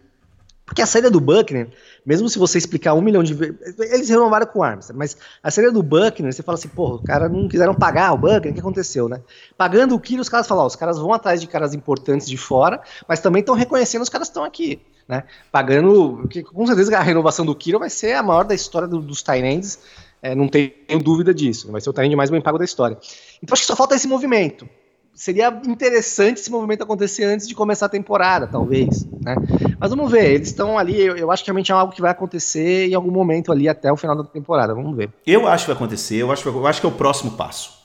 [0.66, 1.70] Porque a saída do Buckner,
[2.06, 3.78] mesmo se você explicar um milhão de vezes.
[3.80, 7.30] Eles renovaram com armas, mas a saída do Buckner, você fala assim, pô, os caras
[7.30, 9.22] não quiseram pagar o Buckner, o que aconteceu, né?
[9.58, 12.38] Pagando o Kiro, os caras falam, ó, os caras vão atrás de caras importantes de
[12.38, 15.24] fora, mas também estão reconhecendo os caras estão aqui, né?
[15.52, 16.28] Pagando.
[16.30, 19.22] Que, com certeza a renovação do Kiro vai ser a maior da história do, dos
[19.22, 19.80] Tyrants,
[20.22, 20.72] é, não tenho
[21.04, 21.70] dúvida disso.
[21.74, 22.98] Vai ser o Tyrant mais bem pago da história.
[23.42, 24.68] Então acho que só falta esse movimento
[25.14, 29.36] seria interessante esse movimento acontecer antes de começar a temporada, talvez, né?
[29.80, 32.12] Mas vamos ver, eles estão ali, eu, eu, acho que realmente é algo que vai
[32.12, 35.10] acontecer em algum momento ali até o final da temporada, vamos ver.
[35.26, 37.84] Eu acho que vai acontecer, eu acho, eu acho que é o próximo passo.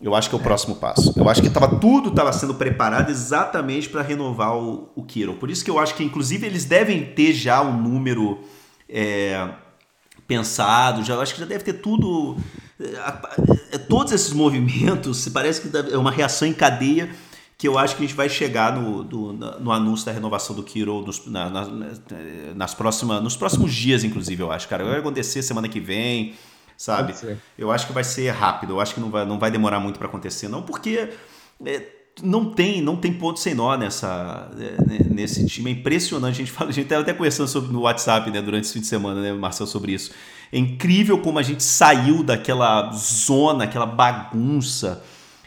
[0.00, 1.14] Eu acho que é o próximo passo.
[1.16, 5.34] Eu acho que tava, tudo estava sendo preparado exatamente para renovar o, o Kiro.
[5.34, 8.40] Por isso que eu acho que, inclusive, eles devem ter já um número
[8.88, 9.48] é,
[10.28, 12.36] pensado, já, eu acho que já deve ter tudo
[13.88, 17.10] todos esses movimentos, parece que é uma reação em cadeia
[17.58, 20.62] que eu acho que a gente vai chegar no, do, no anúncio da renovação do
[20.62, 21.66] Kiro nos, na, na,
[22.54, 24.84] nas próximas, nos próximos dias, inclusive, eu acho, cara.
[24.84, 26.34] Vai acontecer semana que vem,
[26.76, 27.14] sabe?
[27.56, 29.98] Eu acho que vai ser rápido, eu acho que não vai, não vai demorar muito
[29.98, 31.08] para acontecer, não, porque
[31.64, 31.82] é,
[32.22, 35.70] não tem não tem ponto sem nó nessa, é, nesse time.
[35.70, 36.34] É impressionante.
[36.34, 38.80] A gente, fala, a gente estava até conversando sobre, no WhatsApp né, durante esse fim
[38.80, 40.12] de semana, né, Marcel, sobre isso.
[40.52, 45.02] É incrível como a gente saiu daquela zona, aquela bagunça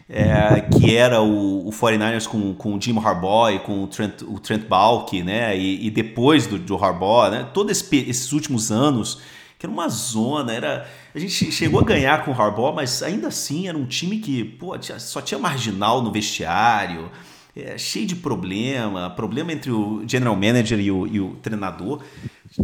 [0.10, 4.24] é, que era o, o 49ers com, com o Jim Harbaugh e com o Trent,
[4.24, 5.56] o Trent Balky, né?
[5.56, 7.48] E, e depois do, do Harbaugh, né?
[7.54, 9.20] Todos esse, esses últimos anos,
[9.60, 10.90] que era uma zona, era...
[11.14, 14.44] A gente chegou a ganhar com o Harbaugh, mas ainda assim era um time que,
[14.44, 17.12] pô, só tinha marginal no vestiário,
[17.54, 22.02] é, cheio de problema, problema entre o general manager e o, e o treinador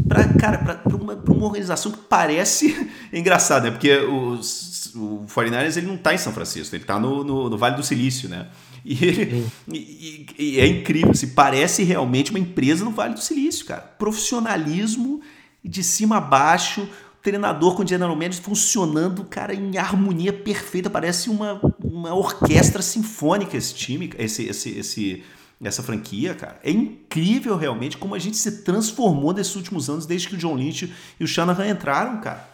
[0.07, 3.71] para cara, para uma, uma, organização que parece engraçado, né?
[3.71, 7.57] Porque os, o 49ers ele não está em São Francisco, ele está no, no, no,
[7.57, 8.47] Vale do Silício, né?
[8.83, 13.21] E, ele, e, e, é incrível, se assim, parece realmente uma empresa no Vale do
[13.21, 13.81] Silício, cara.
[13.81, 15.21] Profissionalismo
[15.67, 16.87] de cima a baixo,
[17.21, 23.73] treinador com general manager funcionando, cara, em harmonia perfeita, parece uma, uma orquestra sinfônica esse
[23.73, 25.23] time, esse, esse, esse
[25.63, 26.59] essa franquia, cara.
[26.63, 30.55] É incrível realmente como a gente se transformou nesses últimos anos desde que o John
[30.55, 32.47] Lynch e o Shanahan entraram, cara.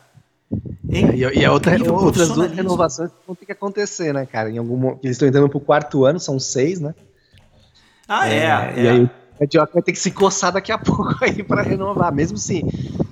[0.90, 4.50] É e, e outra, outras duas renovações vão ter que acontecer, né, cara?
[4.50, 6.94] Em algum eles estão entrando pro quarto ano, são seis, né?
[8.08, 8.38] Ah, é.
[8.38, 8.84] é, é.
[8.84, 12.14] E aí o Dioca vai ter que se coçar daqui a pouco aí para renovar,
[12.14, 12.64] mesmo se,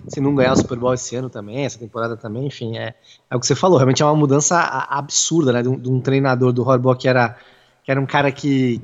[0.10, 2.96] se não ganhar o Super Bowl esse ano também, essa temporada também, enfim, é,
[3.30, 6.02] é o que você falou, realmente é uma mudança absurda, né, de um, de um
[6.02, 7.38] treinador do Harbaugh que era,
[7.84, 8.82] que era um cara que,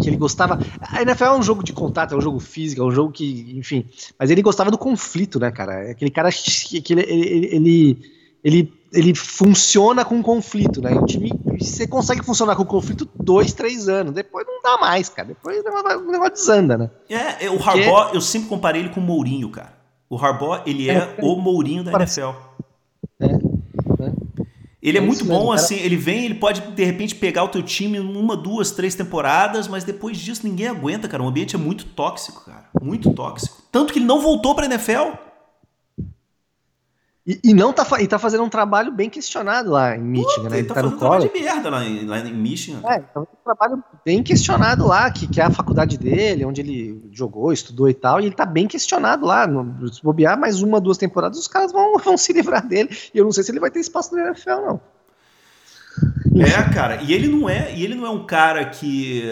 [0.00, 0.58] que ele gostava.
[0.80, 3.54] A NFL é um jogo de contato, é um jogo físico, é um jogo que,
[3.56, 3.84] enfim.
[4.18, 5.88] Mas ele gostava do conflito, né, cara?
[5.88, 7.98] É aquele cara que ele, ele, ele,
[8.44, 10.92] ele, ele funciona com conflito, né?
[10.92, 14.12] O time, você consegue funcionar com conflito dois, três anos.
[14.12, 15.28] Depois não dá mais, cara.
[15.28, 16.90] Depois o negócio desanda, né?
[17.08, 18.16] É, é o Harbaugh, Porque...
[18.16, 19.77] eu sempre comparei ele com o Mourinho, cara.
[20.10, 22.30] O Harbaugh, ele é, é o Mourinho da NFL.
[23.20, 23.58] É.
[24.80, 27.62] Ele é, é muito bom, assim, ele vem, ele pode de repente pegar o teu
[27.62, 31.22] time uma, duas, três temporadas, mas depois disso ninguém aguenta, cara.
[31.22, 32.66] O ambiente é muito tóxico, cara.
[32.80, 33.60] Muito tóxico.
[33.72, 35.12] Tanto que ele não voltou pra NFL.
[37.28, 40.48] E, e, não tá, e tá fazendo um trabalho bem questionado lá em Michigan, Puta,
[40.48, 40.58] né?
[40.60, 42.80] Ele, tá, tá fazendo um trabalho de merda lá em, lá em Michigan.
[42.88, 47.06] É, tá um trabalho bem questionado lá, que, que é a faculdade dele, onde ele
[47.12, 49.46] jogou, estudou e tal, e ele tá bem questionado lá.
[49.46, 52.96] No, se bobear mais uma, duas temporadas, os caras vão, vão se livrar dele.
[53.12, 54.80] E eu não sei se ele vai ter espaço no NFL, não.
[56.40, 59.22] É, cara, e ele não é, e ele não é um cara que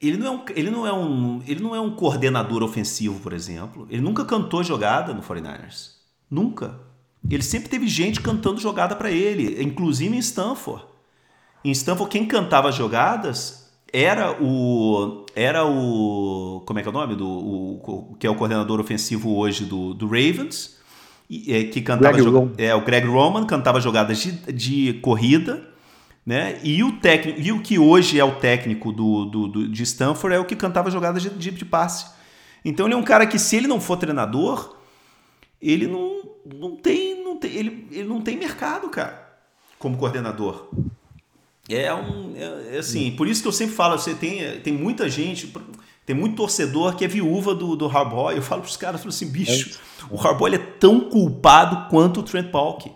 [0.00, 3.32] ele não, é um, ele, não é um, ele não é um coordenador ofensivo, por
[3.32, 3.86] exemplo.
[3.88, 5.92] Ele nunca cantou jogada no 49ers.
[6.28, 6.89] Nunca.
[7.28, 10.84] Ele sempre teve gente cantando jogada para ele, inclusive em Stanford.
[11.64, 15.26] Em Stanford, quem cantava jogadas era o.
[15.34, 16.62] Era o.
[16.66, 17.14] Como é que é o nome?
[17.14, 20.78] Do, o, que é o coordenador ofensivo hoje do, do Ravens.
[21.46, 22.16] É, que cantava.
[22.58, 25.68] é, o Greg Roman cantava jogadas de, de corrida.
[26.24, 26.60] Né?
[26.62, 30.36] E o técnico, e o que hoje é o técnico do, do, do de Stanford
[30.36, 32.06] é o que cantava jogadas de, de, de passe.
[32.64, 34.76] Então ele é um cara que, se ele não for treinador,
[35.60, 36.20] ele não,
[36.54, 37.09] não tem,
[37.40, 39.38] tem ele, ele não tem mercado, cara,
[39.78, 40.68] como coordenador.
[41.68, 45.08] É um, é, é assim, por isso que eu sempre falo, você tem, tem muita
[45.08, 45.52] gente,
[46.04, 48.32] tem muito torcedor que é viúva do, do Harbaugh.
[48.32, 50.04] Eu falo para os caras, falo assim, bicho, é.
[50.10, 52.90] o Harbaugh é tão culpado quanto o Trent Balk.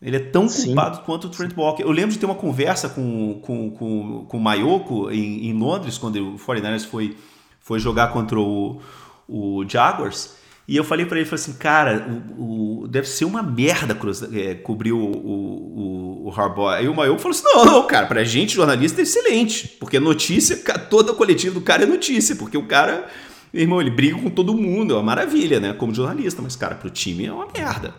[0.00, 0.66] Ele é tão Sim.
[0.66, 1.82] culpado quanto o Trent Balk.
[1.82, 5.98] Eu lembro de ter uma conversa com, com, com, com o Mayoko em, em Londres,
[5.98, 7.16] quando o 49ers foi,
[7.60, 8.80] foi jogar contra o,
[9.28, 10.35] o Jaguars.
[10.68, 14.22] E eu falei para ele, falei assim, cara, o, o, deve ser uma merda cruz,
[14.32, 16.70] é, cobrir o, o, o Harbaugh.
[16.70, 20.56] Aí o Maio falou assim, não, não, cara, pra gente jornalista é excelente, porque notícia,
[20.90, 23.06] toda a coletiva do cara é notícia, porque o cara,
[23.54, 26.90] irmão, ele briga com todo mundo, é uma maravilha, né, como jornalista, mas, cara, pro
[26.90, 27.94] time é uma merda.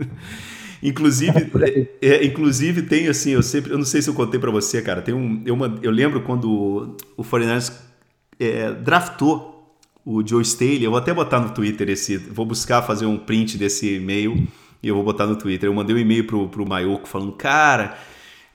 [0.82, 4.50] inclusive, é, é, inclusive tem assim, eu sempre, eu não sei se eu contei para
[4.50, 7.70] você, cara, tem um, eu, eu lembro quando o 49
[8.40, 9.57] é, draftou
[10.10, 13.58] o Joe Staley, eu vou até botar no Twitter esse, vou buscar fazer um print
[13.58, 14.48] desse e-mail
[14.82, 15.68] e eu vou botar no Twitter.
[15.68, 17.98] Eu mandei um e-mail pro, pro Mayoko falando, cara,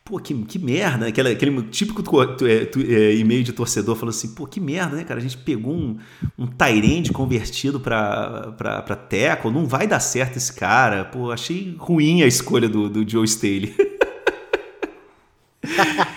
[0.04, 4.46] Pô, que, que merda, aquele, aquele típico é, é, e-mail de torcedor falou assim, pô,
[4.46, 5.18] que merda, né, cara?
[5.18, 5.98] A gente pegou um,
[6.38, 11.06] um Tyrande convertido pra, pra, pra Teco, não vai dar certo esse cara.
[11.06, 13.74] Pô, achei ruim a escolha do, do Joe Staley.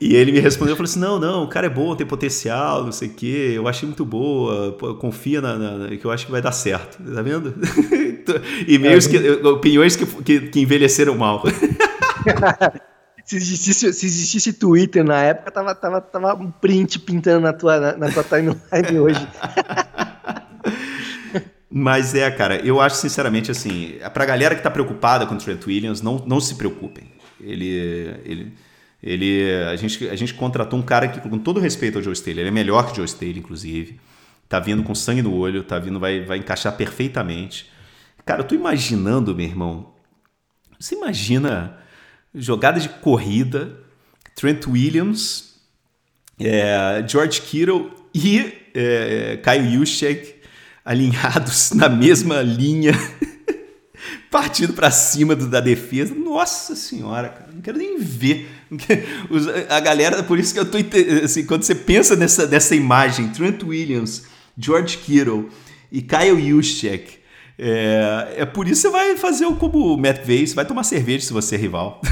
[0.00, 2.92] E ele me respondeu, falou assim, não, não, o cara é bom, tem potencial, não
[2.92, 6.40] sei o quê, eu achei muito boa, confia na, na, que eu acho que vai
[6.40, 7.54] dar certo, tá vendo?
[8.66, 11.42] E-mails, que, opiniões que, que, que envelheceram mal.
[13.26, 17.78] se, existisse, se existisse Twitter na época, tava, tava, tava um print pintando na tua,
[17.78, 19.28] na, na tua timeline hoje.
[21.70, 25.64] Mas é, cara, eu acho sinceramente assim, pra galera que tá preocupada com o Trent
[25.66, 27.04] Williams, não, não se preocupem.
[27.40, 28.52] Ele, ele,
[29.02, 32.40] ele, a gente, a gente contratou um cara que, com todo respeito ao Joe Staley,
[32.40, 33.98] ele é melhor que o Joe Staley, inclusive.
[34.48, 37.70] Tá vindo com sangue no olho, tá vindo, vai, vai encaixar perfeitamente.
[38.26, 39.94] Cara, eu tô imaginando, meu irmão.
[40.78, 41.78] Você imagina
[42.34, 43.78] jogada de corrida,
[44.34, 45.54] Trent Williams,
[46.38, 50.40] é, George Kittle e é, Kyle Juszczyk
[50.84, 52.92] alinhados na mesma linha,
[54.30, 56.14] partindo para cima do, da defesa.
[56.14, 58.48] Nossa senhora, cara, não quero nem ver.
[59.68, 60.78] A galera, por isso que eu tô
[61.24, 64.24] assim, quando você pensa nessa, nessa imagem, Trent Williams,
[64.56, 65.48] George Kittle
[65.90, 67.20] e Kyle Juszczyk
[67.62, 70.82] é, é por isso que você vai fazer o como o Matt Vase, vai tomar
[70.82, 72.00] cerveja se você é rival.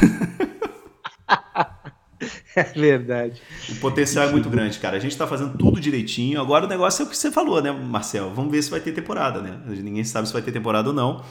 [2.57, 3.41] É verdade.
[3.69, 4.97] O potencial é muito grande, cara.
[4.97, 6.41] A gente tá fazendo tudo direitinho.
[6.41, 8.33] Agora o negócio é o que você falou, né, Marcel?
[8.35, 9.61] Vamos ver se vai ter temporada, né?
[9.65, 11.23] Ninguém sabe se vai ter temporada ou não.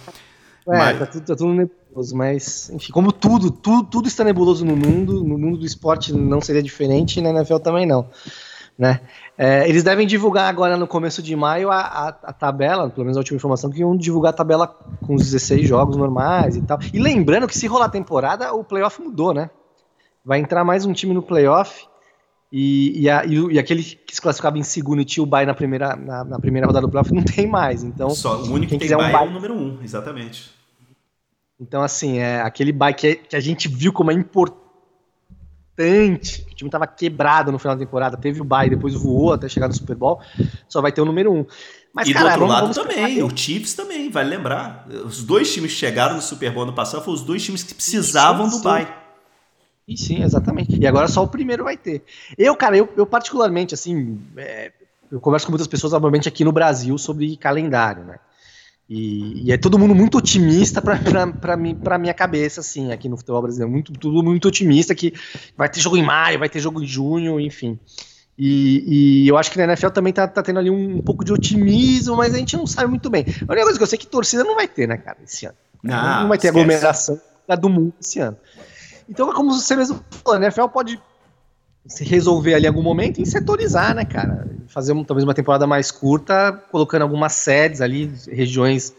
[0.67, 0.99] É, mas...
[0.99, 5.23] tá, tudo, tá tudo nebuloso, mas, enfim, como tudo, tudo, tudo está nebuloso no mundo,
[5.23, 8.10] no mundo do esporte não seria diferente e na NFL também não.
[8.77, 9.01] Né?
[9.36, 13.17] É, eles devem divulgar agora no começo de maio a, a, a, tabela, pelo menos
[13.17, 16.77] a última informação, que iam divulgar a tabela com os 16 jogos normais e tal.
[16.93, 19.49] E lembrando que se rolar temporada, o playoff mudou, né?
[20.23, 21.88] Vai entrar mais um time no playoff
[22.51, 25.45] e, e, a, e, e aquele que se classificava em segundo e tinha o bye
[25.45, 27.84] na primeira, na, na, primeira rodada do playoff não tem mais.
[27.84, 30.57] Então, Só, o único que tem bye, um bye é o número um, exatamente.
[31.60, 34.67] Então, assim, é aquele bye que, que a gente viu como é importante.
[36.52, 39.67] O time estava quebrado no final da temporada, teve o bye, depois voou até chegar
[39.67, 40.20] no Super Bowl.
[40.67, 41.46] Só vai ter o número um.
[41.93, 44.88] Mas, e cara, do outro vamos, lado vamos também, o Chiefs também, vale lembrar.
[45.06, 47.74] Os dois times que chegaram no Super Bowl no passado foram os dois times que
[47.74, 48.88] precisavam sim, do bye.
[49.89, 50.78] Sim, sim, exatamente.
[50.80, 52.04] E agora só o primeiro vai ter.
[52.38, 54.72] Eu, cara, eu, eu particularmente, assim, é,
[55.12, 58.20] eu converso com muitas pessoas, obviamente, aqui no Brasil sobre calendário, né?
[58.89, 63.17] E, e, é todo mundo muito otimista para mim, pra minha cabeça, assim, aqui no
[63.17, 63.71] futebol brasileiro.
[63.71, 65.13] Muito, tudo muito otimista que
[65.58, 67.78] vai ter jogo em maio, vai ter jogo em junho, enfim.
[68.38, 71.26] E, e eu acho que na NFL também tá, tá tendo ali um, um, pouco
[71.26, 73.26] de otimismo, mas a gente não sabe muito bem.
[73.47, 75.45] A única coisa que eu sei é que torcida não vai ter, né, cara, esse
[75.47, 75.56] ano.
[75.84, 76.47] Não, não vai ter esquece.
[76.47, 77.21] aglomeração
[77.60, 78.38] do mundo esse ano.
[79.10, 81.02] Então, como você mesmo falou, a NFL pode
[81.88, 84.47] se resolver ali em algum momento em setorizar, né, cara?
[84.67, 88.93] Fazer um, talvez uma temporada mais curta, colocando algumas sedes ali, regiões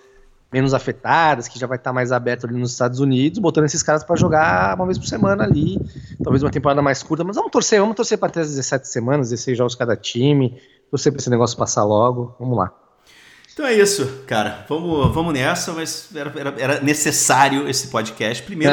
[0.53, 4.03] menos afetadas, que já vai estar mais aberto ali nos Estados Unidos, botando esses caras
[4.03, 5.79] para jogar uma vez por semana ali,
[6.24, 9.29] talvez uma temporada mais curta, mas vamos torcer, vamos torcer para ter as 17 semanas,
[9.29, 10.59] 16 jogos cada time,
[10.90, 12.72] torcer para esse negócio passar logo, vamos lá.
[13.59, 14.64] Então é isso, cara.
[14.68, 18.40] Vamos, vamos nessa, mas era, era, era necessário esse podcast.
[18.44, 18.73] Primeiro,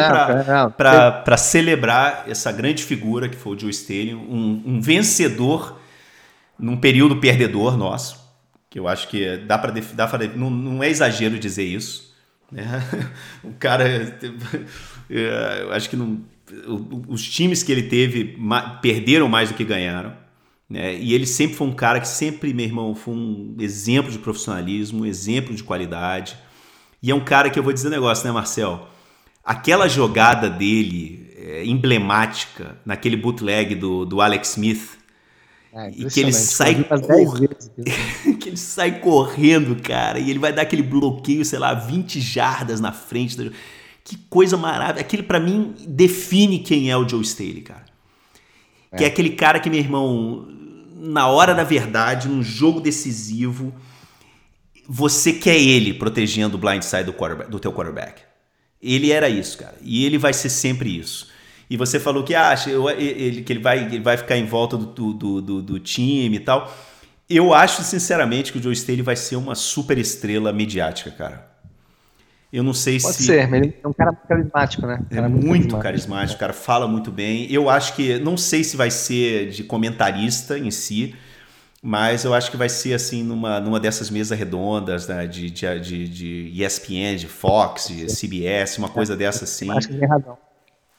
[0.78, 5.80] para celebrar essa grande figura que foi o Joe Staley, um, um vencedor
[6.60, 8.24] num período perdedor nosso.
[8.69, 9.71] Que eu acho que dá para.
[9.71, 12.13] Dá não, não é exagero dizer isso.
[12.52, 12.63] Né?
[13.43, 14.19] O cara.
[15.10, 16.21] É, eu acho que não,
[17.08, 18.38] os times que ele teve
[18.84, 20.13] perderam mais do que ganharam.
[20.69, 20.95] Né?
[20.95, 25.04] E ele sempre foi um cara que sempre, meu irmão, foi um exemplo de profissionalismo,
[25.04, 26.38] um exemplo de qualidade.
[27.01, 28.88] E é um cara que eu vou dizer um negócio, né, Marcel?
[29.43, 34.97] Aquela jogada dele é, emblemática naquele bootleg do, do Alex Smith,
[35.71, 37.38] é, e que ele sai cor...
[38.39, 42.80] que ele sai correndo, cara, e ele vai dar aquele bloqueio, sei lá, 20 jardas
[42.80, 43.38] na frente.
[43.38, 43.51] Da...
[44.01, 45.01] Que coisa maravilhosa.
[45.01, 47.84] Aquele para mim define quem é o Joe Staley, cara.
[48.95, 48.97] É.
[48.97, 50.47] Que é aquele cara que, meu irmão,
[50.95, 53.73] na hora da verdade, num jogo decisivo,
[54.88, 57.13] você quer ele protegendo o blindside do,
[57.49, 58.21] do teu quarterback.
[58.81, 59.75] Ele era isso, cara.
[59.81, 61.29] E ele vai ser sempre isso.
[61.69, 65.13] E você falou que acha ele, que ele vai, ele vai ficar em volta do,
[65.13, 66.71] do, do, do time e tal.
[67.27, 71.55] Eu acho, sinceramente, que o Joe Staley vai ser uma super estrela mediática, cara.
[72.52, 73.26] Eu não sei Pode se.
[73.28, 75.00] Pode ser, mas ele é um cara muito carismático, né?
[75.12, 77.52] é muito, muito carismático, o cara fala muito bem.
[77.52, 78.20] Eu acho que.
[78.20, 81.16] Não sei se vai ser de comentarista em si,
[81.82, 85.28] mas eu acho que vai ser assim numa, numa dessas mesas redondas, né?
[85.28, 89.70] De, de, de, de ESPN, de Fox, de CBS, uma coisa dessa assim.
[89.72, 90.38] Acho que tem razão.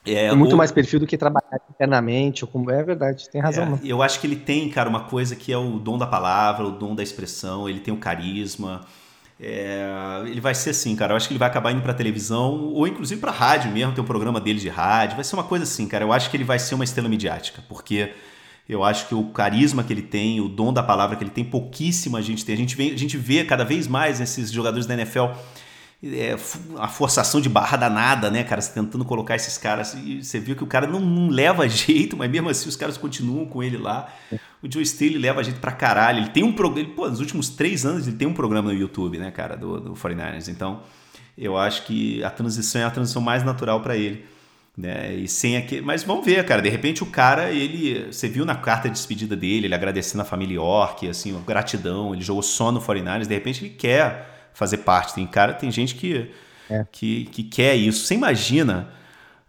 [0.06, 0.56] É, muito ou...
[0.56, 2.44] mais perfil do que trabalhar internamente.
[2.44, 2.70] Ou como...
[2.70, 3.80] É verdade, tem razão.
[3.82, 6.64] É, eu acho que ele tem, cara, uma coisa que é o dom da palavra,
[6.64, 8.82] o dom da expressão, ele tem o carisma.
[9.38, 11.12] É, ele vai ser assim, cara.
[11.12, 14.02] Eu acho que ele vai acabar indo pra televisão, ou inclusive pra rádio mesmo, tem
[14.02, 15.16] um programa dele de rádio.
[15.16, 16.04] Vai ser uma coisa assim, cara.
[16.04, 18.12] Eu acho que ele vai ser uma estrela midiática, porque
[18.68, 21.44] eu acho que o carisma que ele tem, o dom da palavra que ele tem,
[21.44, 22.54] pouquíssima gente tem.
[22.54, 25.26] A gente, vê, a gente vê cada vez mais esses jogadores da NFL
[26.14, 26.36] é,
[26.78, 28.60] a forçação de barra danada, né, cara?
[28.60, 29.94] Você tentando colocar esses caras.
[29.94, 32.96] E você viu que o cara não, não, leva jeito, mas mesmo assim os caras
[32.96, 34.08] continuam com ele lá.
[34.62, 36.20] O Joe Staley leva jeito pra caralho.
[36.20, 36.88] Ele tem um programa.
[36.94, 39.92] Pô, nos últimos três anos ele tem um programa no YouTube, né, cara, do, do
[39.94, 40.48] 49ers.
[40.48, 40.80] Então,
[41.36, 44.24] eu acho que a transição é a transição mais natural para ele.
[44.76, 45.14] Né?
[45.14, 45.80] E sem aquele...
[45.80, 46.60] Mas vamos ver, cara.
[46.60, 48.12] De repente o cara, ele.
[48.12, 52.12] Você viu na carta de despedida dele, ele agradecendo a família York, assim, gratidão.
[52.12, 53.26] Ele jogou só no 49ers.
[53.26, 55.14] De repente ele quer fazer parte.
[55.14, 56.30] Tem cara, tem gente que,
[56.70, 56.84] é.
[56.90, 58.06] que, que quer isso.
[58.06, 58.88] Você imagina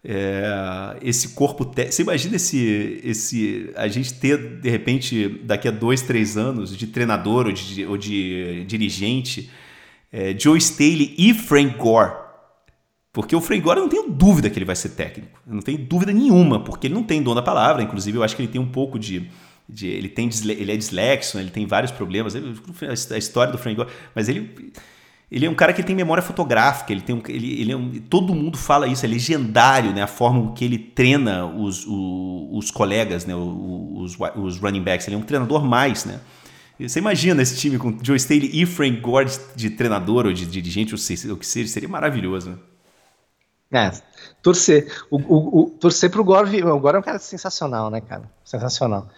[0.03, 1.64] é, esse corpo.
[1.64, 1.89] Te...
[1.89, 3.72] Você imagina esse, esse.
[3.78, 7.97] A gente ter, de repente, daqui a dois, três anos, de treinador ou de, ou
[7.97, 9.49] de dirigente,
[10.12, 12.28] é, Joe Staley e Frank Gore.
[13.14, 15.39] Porque o Frank Gore eu não tenho dúvida que ele vai ser técnico.
[15.47, 17.82] Eu não tenho dúvida nenhuma, porque ele não tem dom da palavra.
[17.82, 19.30] Inclusive, eu acho que ele tem um pouco de.
[19.70, 22.36] de ele, tem, ele é dislexo, ele tem vários problemas.
[22.36, 23.89] A história do Frank Gore.
[24.14, 24.74] Mas ele
[25.30, 27.91] ele é um cara que tem memória fotográfica, ele tem um, ele, ele é um,
[28.09, 30.01] todo mundo fala isso, é legendário, né?
[30.01, 33.36] A forma que ele treina os, os, os colegas, né?
[33.36, 35.05] Os, os, running backs.
[35.05, 36.21] Ele é um treinador mais, né?
[36.80, 40.93] Você imagina esse time com Joe Staley e Frank Gore de treinador ou de dirigente,
[40.93, 42.57] ou, o que seja, seria maravilhoso, né?
[43.69, 43.91] É,
[44.41, 44.89] torcer.
[45.11, 48.32] O, o, o, torcer pro Gore, o Gore é um cara sensacional, né, cara?
[48.45, 49.09] Sensacional.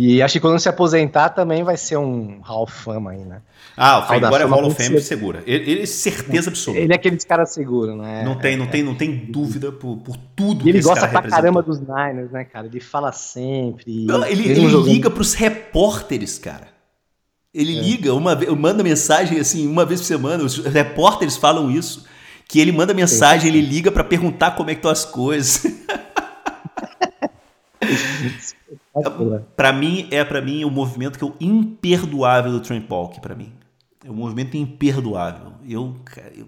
[0.00, 3.42] E acho que quando se aposentar também vai ser um Hall of Fama aí, né?
[3.76, 5.42] Ah, o Frank Gore é Hall of Fame segura.
[5.44, 6.80] Ele, ele é certeza absoluta.
[6.80, 8.22] Ele é aquele cara seguro, né?
[8.22, 11.60] Não tem, não tem, não tem dúvida por, por tudo e ele gosta pra caramba
[11.62, 12.68] dos Niners, né, cara?
[12.68, 14.04] Ele fala sempre.
[14.06, 16.68] Não, ele, ele liga pros repórteres, cara.
[17.52, 17.80] Ele é.
[17.80, 22.06] liga, uma manda mensagem assim, uma vez por semana, os repórteres falam isso,
[22.46, 25.66] que ele manda mensagem, ele liga para perguntar como é que estão as coisas.
[29.56, 33.34] para mim é para mim o movimento que é o imperdoável do Trent Polk para
[33.34, 33.52] mim.
[34.04, 35.54] É um movimento imperdoável.
[35.68, 35.96] Eu,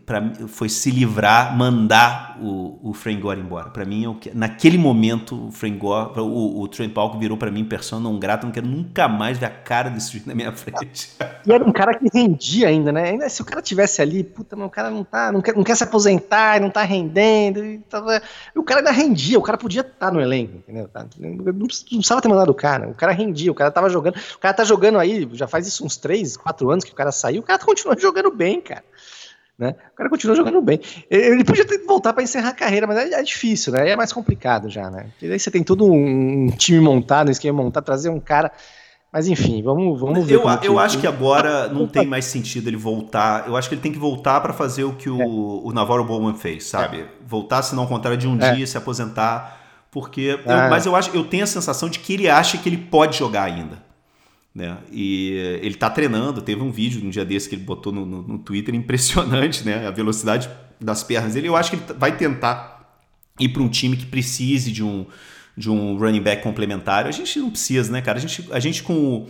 [0.07, 3.68] para foi se livrar, mandar o, o Frank Gore embora.
[3.70, 7.64] Para mim, eu, naquele momento, o Frank Gore, o, o Trent Palco virou para mim
[7.64, 8.46] persona não grata.
[8.46, 11.11] Não quero nunca mais ver a cara desse na minha frente.
[11.44, 13.11] E era um cara que rendia ainda, né?
[13.11, 15.64] Ainda se o cara tivesse ali, puta, mas o cara não tá, não quer, não
[15.64, 17.82] quer se aposentar, não tá rendendo.
[17.90, 18.22] Tava,
[18.55, 20.86] e o cara ainda rendia, o cara podia estar tá no elenco, entendeu?
[20.86, 22.88] Tá, não, precisava ter mandado o cara.
[22.88, 24.16] O cara rendia, o cara tava jogando.
[24.16, 27.11] O cara tá jogando aí, já faz isso uns 3, 4 anos que o cara
[27.11, 28.84] saiu, o cara continua jogando bem, cara.
[29.59, 29.74] Né?
[29.93, 30.80] O cara continua jogando bem.
[31.11, 33.91] Ele podia ter voltar para encerrar a carreira, mas é, é, difícil, né?
[33.91, 35.09] É mais complicado já, né?
[35.20, 38.51] E aí você tem todo um time montado, um esquema montado, trazer um cara.
[39.12, 40.36] Mas enfim, vamos, vamos ver.
[40.36, 40.78] Eu, eu que...
[40.78, 43.47] acho que agora não tem mais sentido ele voltar.
[43.47, 45.24] Eu acho que ele tem que voltar para fazer o que o, é.
[45.26, 47.01] o Navarro Bowman fez, sabe?
[47.01, 47.07] É.
[47.26, 48.55] Voltar, se não ao contrário de um é.
[48.55, 49.61] dia, se aposentar.
[49.91, 50.41] Porque.
[50.43, 50.68] Eu, ah.
[50.70, 53.43] mas eu acho, eu tenho a sensação de que ele acha que ele pode jogar
[53.43, 53.89] ainda.
[54.55, 54.78] Né?
[54.90, 58.22] E ele está treinando, teve um vídeo um dia desse que ele botou no, no,
[58.22, 59.86] no, Twitter, impressionante, né?
[59.86, 61.48] A velocidade das pernas dele.
[61.48, 62.98] Eu acho que ele vai tentar
[63.38, 65.07] ir para um time que precise de um,
[65.57, 67.07] de um running back complementar.
[67.07, 68.18] A gente não precisa, né, cara?
[68.18, 69.26] A gente, a gente com.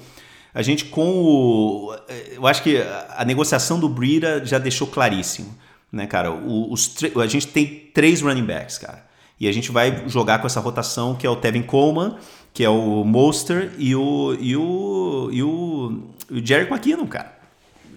[0.53, 1.97] A gente com o.
[2.33, 2.79] Eu acho que
[3.17, 5.55] a negociação do Brita já deixou claríssimo,
[5.93, 6.33] né, cara?
[6.33, 9.07] O, os, a gente tem três running backs, cara.
[9.39, 12.17] E a gente vai jogar com essa rotação que é o Tevin Coleman
[12.53, 17.39] que é o Monster e o e o e o, o Jerry McKinnon, cara.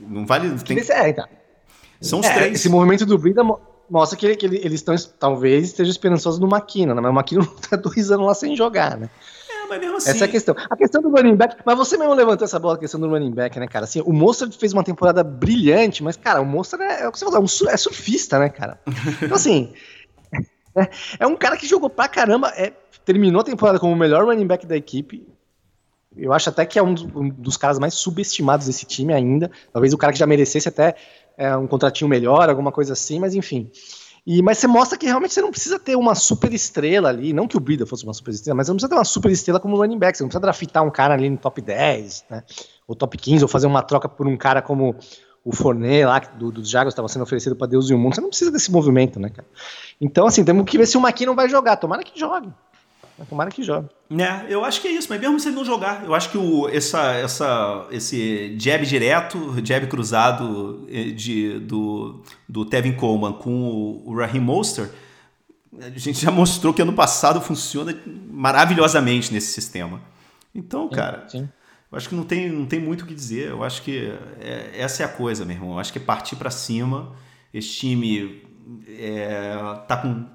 [0.07, 0.49] Não vale.
[0.59, 0.77] Tem...
[0.77, 1.27] É, então.
[2.01, 2.53] São os é, três.
[2.53, 3.43] Esse movimento do Brida
[3.89, 7.01] mostra que, que eles estão talvez estejam esperançosos no McKinnon, né?
[7.01, 9.09] mas o McKinnon tá dois anos lá sem jogar, né?
[9.49, 10.09] É, mas mesmo assim.
[10.09, 10.55] Essa é a questão.
[10.69, 13.31] A questão do running back, mas você mesmo levantou essa bola, a questão do running
[13.31, 13.85] back, né, cara?
[13.85, 17.19] Assim, o Monster fez uma temporada brilhante, mas, cara, o Monster é, é o que
[17.19, 18.79] você falou, é, é surfista, né, cara?
[19.21, 19.73] Então, assim,
[21.19, 22.73] é, um cara que jogou pra caramba, é,
[23.05, 25.27] terminou a temporada como o melhor running back da equipe.
[26.15, 29.49] Eu acho até que é um dos, um dos caras mais subestimados desse time ainda.
[29.71, 30.95] Talvez o cara que já merecesse até
[31.37, 33.71] é, um contratinho melhor, alguma coisa assim, mas enfim.
[34.25, 37.45] E, mas você mostra que realmente você não precisa ter uma super estrela ali, não
[37.45, 39.59] que o Brida fosse uma super estrela, mas você não precisa ter uma super estrela
[39.59, 42.43] como running back, você não precisa draftar um cara ali no top 10, né,
[42.87, 44.95] ou top 15, ou fazer uma troca por um cara como
[45.43, 48.21] o Fornet lá do, dos Jagos estava sendo oferecido para Deus e o mundo, você
[48.21, 49.47] não precisa desse movimento, né, cara?
[49.99, 52.49] Então, assim, temos que ver se o não vai jogar, tomara que jogue.
[53.29, 53.87] Tomara que jogue.
[54.17, 56.37] É, eu acho que é isso, mas mesmo se ele não jogar, eu acho que
[56.37, 63.51] o, essa, essa, esse jab direto, jab cruzado eh, de, do, do Tevin Coleman com
[63.51, 64.89] o, o Raheem Monster
[65.81, 67.97] a gente já mostrou que ano passado funciona
[68.29, 70.01] maravilhosamente nesse sistema.
[70.53, 71.49] Então, cara, sim, sim.
[71.93, 73.49] Eu acho que não tem, não tem muito o que dizer.
[73.49, 75.73] Eu acho que é, essa é a coisa, meu irmão.
[75.73, 77.13] Eu acho que é partir para cima.
[77.53, 78.41] Esse time
[78.87, 79.55] é,
[79.87, 80.25] tá, com,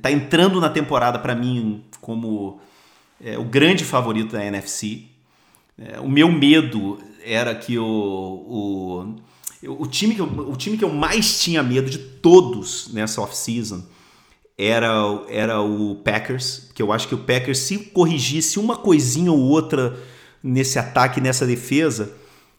[0.00, 2.60] tá entrando na temporada, para mim, como
[3.20, 5.06] é, o grande favorito da NFC.
[5.76, 9.16] É, o meu medo era que o, o,
[9.82, 13.82] o, time que eu, o time que eu mais tinha medo de todos nessa off-season
[14.56, 14.94] era,
[15.28, 19.98] era o Packers, que eu acho que o Packers, se corrigisse uma coisinha ou outra
[20.42, 22.12] nesse ataque, nessa defesa,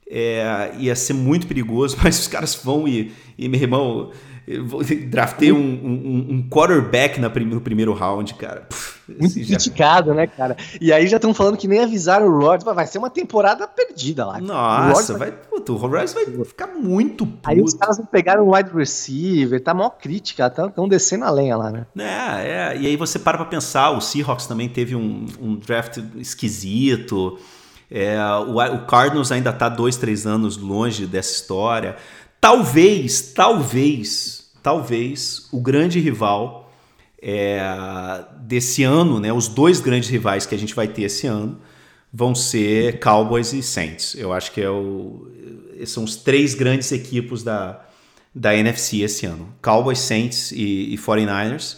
[0.09, 4.11] é, ia ser muito perigoso, mas os caras vão e, e meu irmão,
[5.09, 8.67] draftei um, um, um quarterback na prim, no primeiro round, cara.
[9.07, 9.45] Muito já...
[9.45, 10.55] criticado, né, cara?
[10.79, 14.25] E aí já estão falando que nem avisaram o Rodgers, vai ser uma temporada perdida
[14.25, 14.39] lá.
[14.39, 17.49] Nossa, o vai, puto, o Rodgers vai ficar muito puto.
[17.49, 21.57] Aí os caras não pegaram o wide receiver, tá mó crítica, estão descendo a lenha
[21.57, 21.85] lá, né?
[21.97, 25.99] É, é, e aí você para pra pensar, o Seahawks também teve um, um draft
[26.17, 27.37] esquisito,
[27.89, 28.17] é,
[28.47, 31.95] o, o Cardinals ainda tá dois, três anos longe dessa história.
[32.39, 36.71] Talvez, talvez, talvez o grande rival
[37.21, 37.59] é,
[38.41, 41.59] desse ano, né, os dois grandes rivais que a gente vai ter esse ano,
[42.11, 44.15] vão ser Cowboys e Saints.
[44.15, 45.27] Eu acho que é o,
[45.85, 47.81] são os três grandes equipos da,
[48.33, 51.77] da NFC esse ano: Cowboys, Saints e, e 49ers.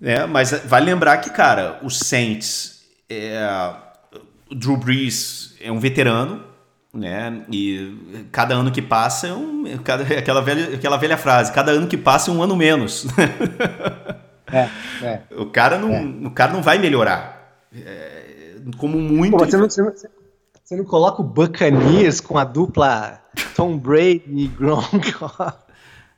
[0.00, 3.48] É, mas vale lembrar que, cara, os Saints, é,
[4.50, 6.42] o Drew Brees é um veterano,
[6.92, 7.44] né?
[7.50, 11.86] E cada ano que passa é um, cada, aquela, velha, aquela velha frase, cada ano
[11.86, 13.06] que passa é um ano menos.
[14.50, 14.70] É,
[15.04, 15.22] é.
[15.36, 16.02] O, cara não, é.
[16.26, 17.60] o cara não vai melhorar.
[17.70, 19.36] É, como muito.
[19.36, 23.20] Pô, você, não, você, não, você, não, coloca o Buccaneers com a dupla
[23.54, 25.14] Tom Brady e Gronk?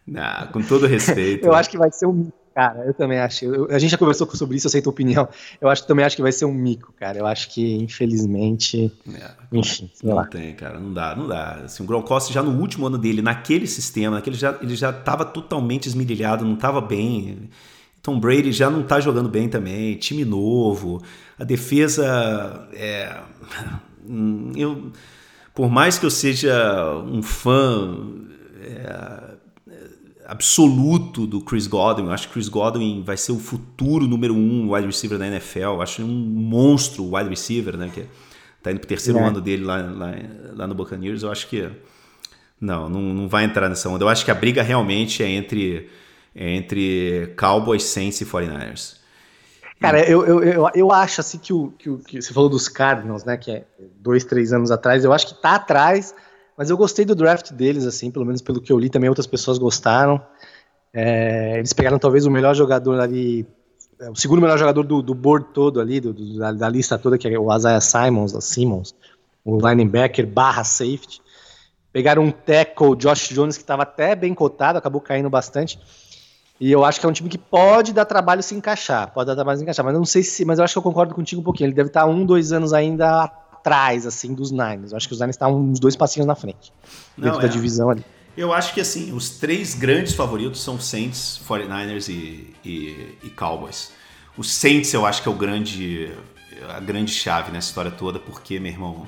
[0.07, 1.45] Não, com todo respeito.
[1.45, 3.44] eu acho que vai ser um Cara, eu também acho.
[3.44, 5.28] Eu, a gente já conversou sobre isso, eu sei tua opinião.
[5.61, 7.18] Eu acho também acho que vai ser um mico, cara.
[7.18, 8.92] Eu acho que, infelizmente.
[9.14, 10.26] É, enfim, não lá.
[10.26, 10.78] tem, cara.
[10.78, 11.61] Não dá, não dá.
[11.64, 15.24] Assim, o Gronkowski já no último ano dele, naquele sistema, naquele já, ele já estava
[15.24, 17.48] totalmente esmirilhado, não estava bem.
[18.03, 21.03] Tom Brady já não está jogando bem também, time novo,
[21.38, 23.20] a defesa é,
[24.57, 24.90] eu,
[25.55, 27.98] por mais que eu seja um fã
[28.62, 29.30] é,
[30.31, 32.07] absoluto do Chris Godwin.
[32.07, 35.59] Eu acho que Chris Godwin vai ser o futuro número um wide receiver da NFL.
[35.59, 37.91] Eu acho um monstro wide receiver, né?
[37.93, 38.07] Que
[38.62, 39.24] tá indo pro terceiro é.
[39.24, 40.14] ano dele lá, lá,
[40.55, 41.24] lá, no Buccaneers.
[41.24, 41.68] Eu acho que
[42.61, 44.05] não, não, não vai entrar nessa onda.
[44.05, 45.91] Eu acho que a briga realmente é entre,
[46.33, 49.01] é entre Cowboys, Saints e 49ers.
[49.81, 52.68] Cara, eu, eu, eu, eu acho assim que o, que o que você falou dos
[52.68, 53.37] Cardinals, né?
[53.37, 53.64] Que é
[53.99, 56.14] dois, três anos atrás, eu acho que tá atrás
[56.61, 59.27] mas eu gostei do draft deles, assim, pelo menos pelo que eu li, também outras
[59.27, 60.21] pessoas gostaram.
[60.93, 63.47] É, eles pegaram talvez o melhor jogador ali,
[63.99, 66.99] é, o segundo melhor jogador do, do board todo ali, do, do, da, da, lista
[66.99, 68.95] toda, que é o Isaiah Simons, Simmons,
[69.43, 71.23] o linebacker barra safety.
[71.95, 75.81] Pegaram um tackle, Josh Jones, que estava até bem cotado, acabou caindo bastante.
[76.61, 79.35] E eu acho que é um time que pode dar trabalho se encaixar, pode dar
[79.35, 81.41] trabalho se encaixar, mas eu não sei se, mas eu acho que eu concordo contigo
[81.41, 81.69] um pouquinho.
[81.69, 84.93] Ele deve estar um, dois anos ainda atrás, assim, dos Niners.
[84.93, 86.73] Eu acho que os Niners estão uns dois passinhos na frente,
[87.17, 87.49] dentro Não, da é.
[87.49, 88.05] divisão ali.
[88.37, 93.93] Eu acho que, assim, os três grandes favoritos são Saints, 49ers e, e, e Cowboys.
[94.37, 96.11] O Saints eu acho que é o grande,
[96.69, 99.07] a grande chave nessa história toda, porque, meu irmão,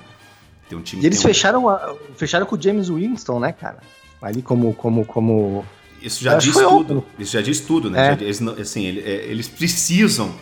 [0.69, 1.03] tem um time...
[1.03, 1.23] E eles um...
[1.23, 3.79] fecharam, a, fecharam com o James Winston, né, cara?
[4.21, 4.75] Ali como...
[4.75, 5.65] como, como...
[6.03, 7.05] Isso já diz tudo.
[7.17, 8.09] Isso já diz tudo, né?
[8.09, 8.17] É.
[8.17, 10.35] Já, eles, assim, é, eles precisam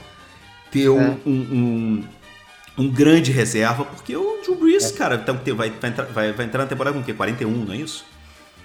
[0.71, 1.17] ter um, é.
[1.27, 2.05] um, um
[2.81, 4.97] um grande reserva, porque o Drew Brees, é.
[4.97, 7.12] cara, então, vai, vai, entrar, vai, vai entrar na temporada com o quê?
[7.12, 8.07] 41, não é isso?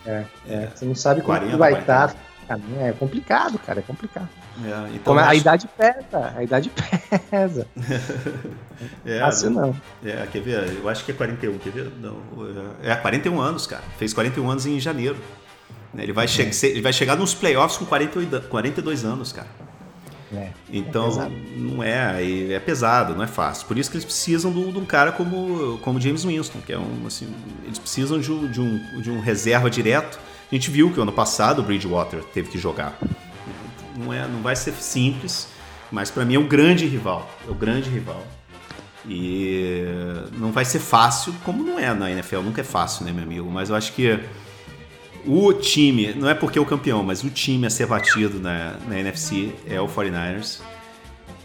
[0.06, 0.70] É, é.
[0.74, 2.14] você não sabe 40, como vai estar.
[2.14, 2.60] Tá.
[2.80, 4.30] É complicado, cara, é complicado.
[4.64, 5.42] É, então Como, a acho...
[5.42, 6.70] idade pesa, a idade
[7.32, 7.68] pesa.
[9.04, 9.76] é, Fácil não.
[10.06, 10.78] É, quer ver?
[10.78, 11.92] Eu acho que é 41, quer ver?
[12.00, 12.18] Não,
[12.84, 13.84] é 41 anos, cara.
[13.98, 15.18] Fez 41 anos em janeiro.
[15.98, 16.68] Ele vai, che é.
[16.68, 19.48] ele vai chegar nos playoffs com 48, 42 anos, cara.
[20.36, 23.68] É, então, é não é, é pesado, não é fácil.
[23.68, 27.06] Por isso que eles precisam de, um cara como, como James Winston, que é um,
[27.08, 27.28] assim,
[27.64, 30.20] eles precisam de, de, um, de um reserva direto.
[30.52, 32.98] A gente viu que o ano passado o Bridgewater teve que jogar.
[33.98, 35.48] Não, é, não vai ser simples,
[35.92, 37.30] mas para mim é um grande rival.
[37.48, 38.24] É o grande rival.
[39.08, 39.84] E
[40.34, 43.50] não vai ser fácil, como não é na NFL, nunca é fácil, né, meu amigo?
[43.50, 44.20] Mas eu acho que
[45.28, 48.76] o time, não é porque é o campeão, mas o time a ser batido na,
[48.88, 50.60] na NFC é o 49ers.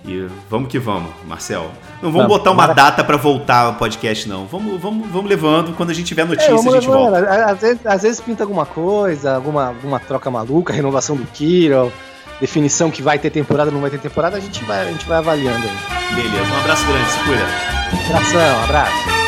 [0.04, 1.70] E vamos que vamos, Marcel.
[2.02, 4.46] Não vamos botar uma data para voltar ao podcast, não.
[4.46, 5.76] Vamos, vamos, vamos levando.
[5.76, 6.86] Quando a gente tiver notícia, é, a gente levando.
[6.86, 7.44] volta.
[7.44, 11.92] Às vezes, às vezes, pinta alguma coisa, alguma, alguma troca maluca, renovação do Kiro.
[12.40, 15.18] definição que vai ter temporada, não vai ter temporada, a gente vai, a gente vai
[15.18, 15.68] avaliando.
[16.14, 17.44] Beleza, um abraço grande, se cuida.
[18.08, 19.19] Abração, abraço.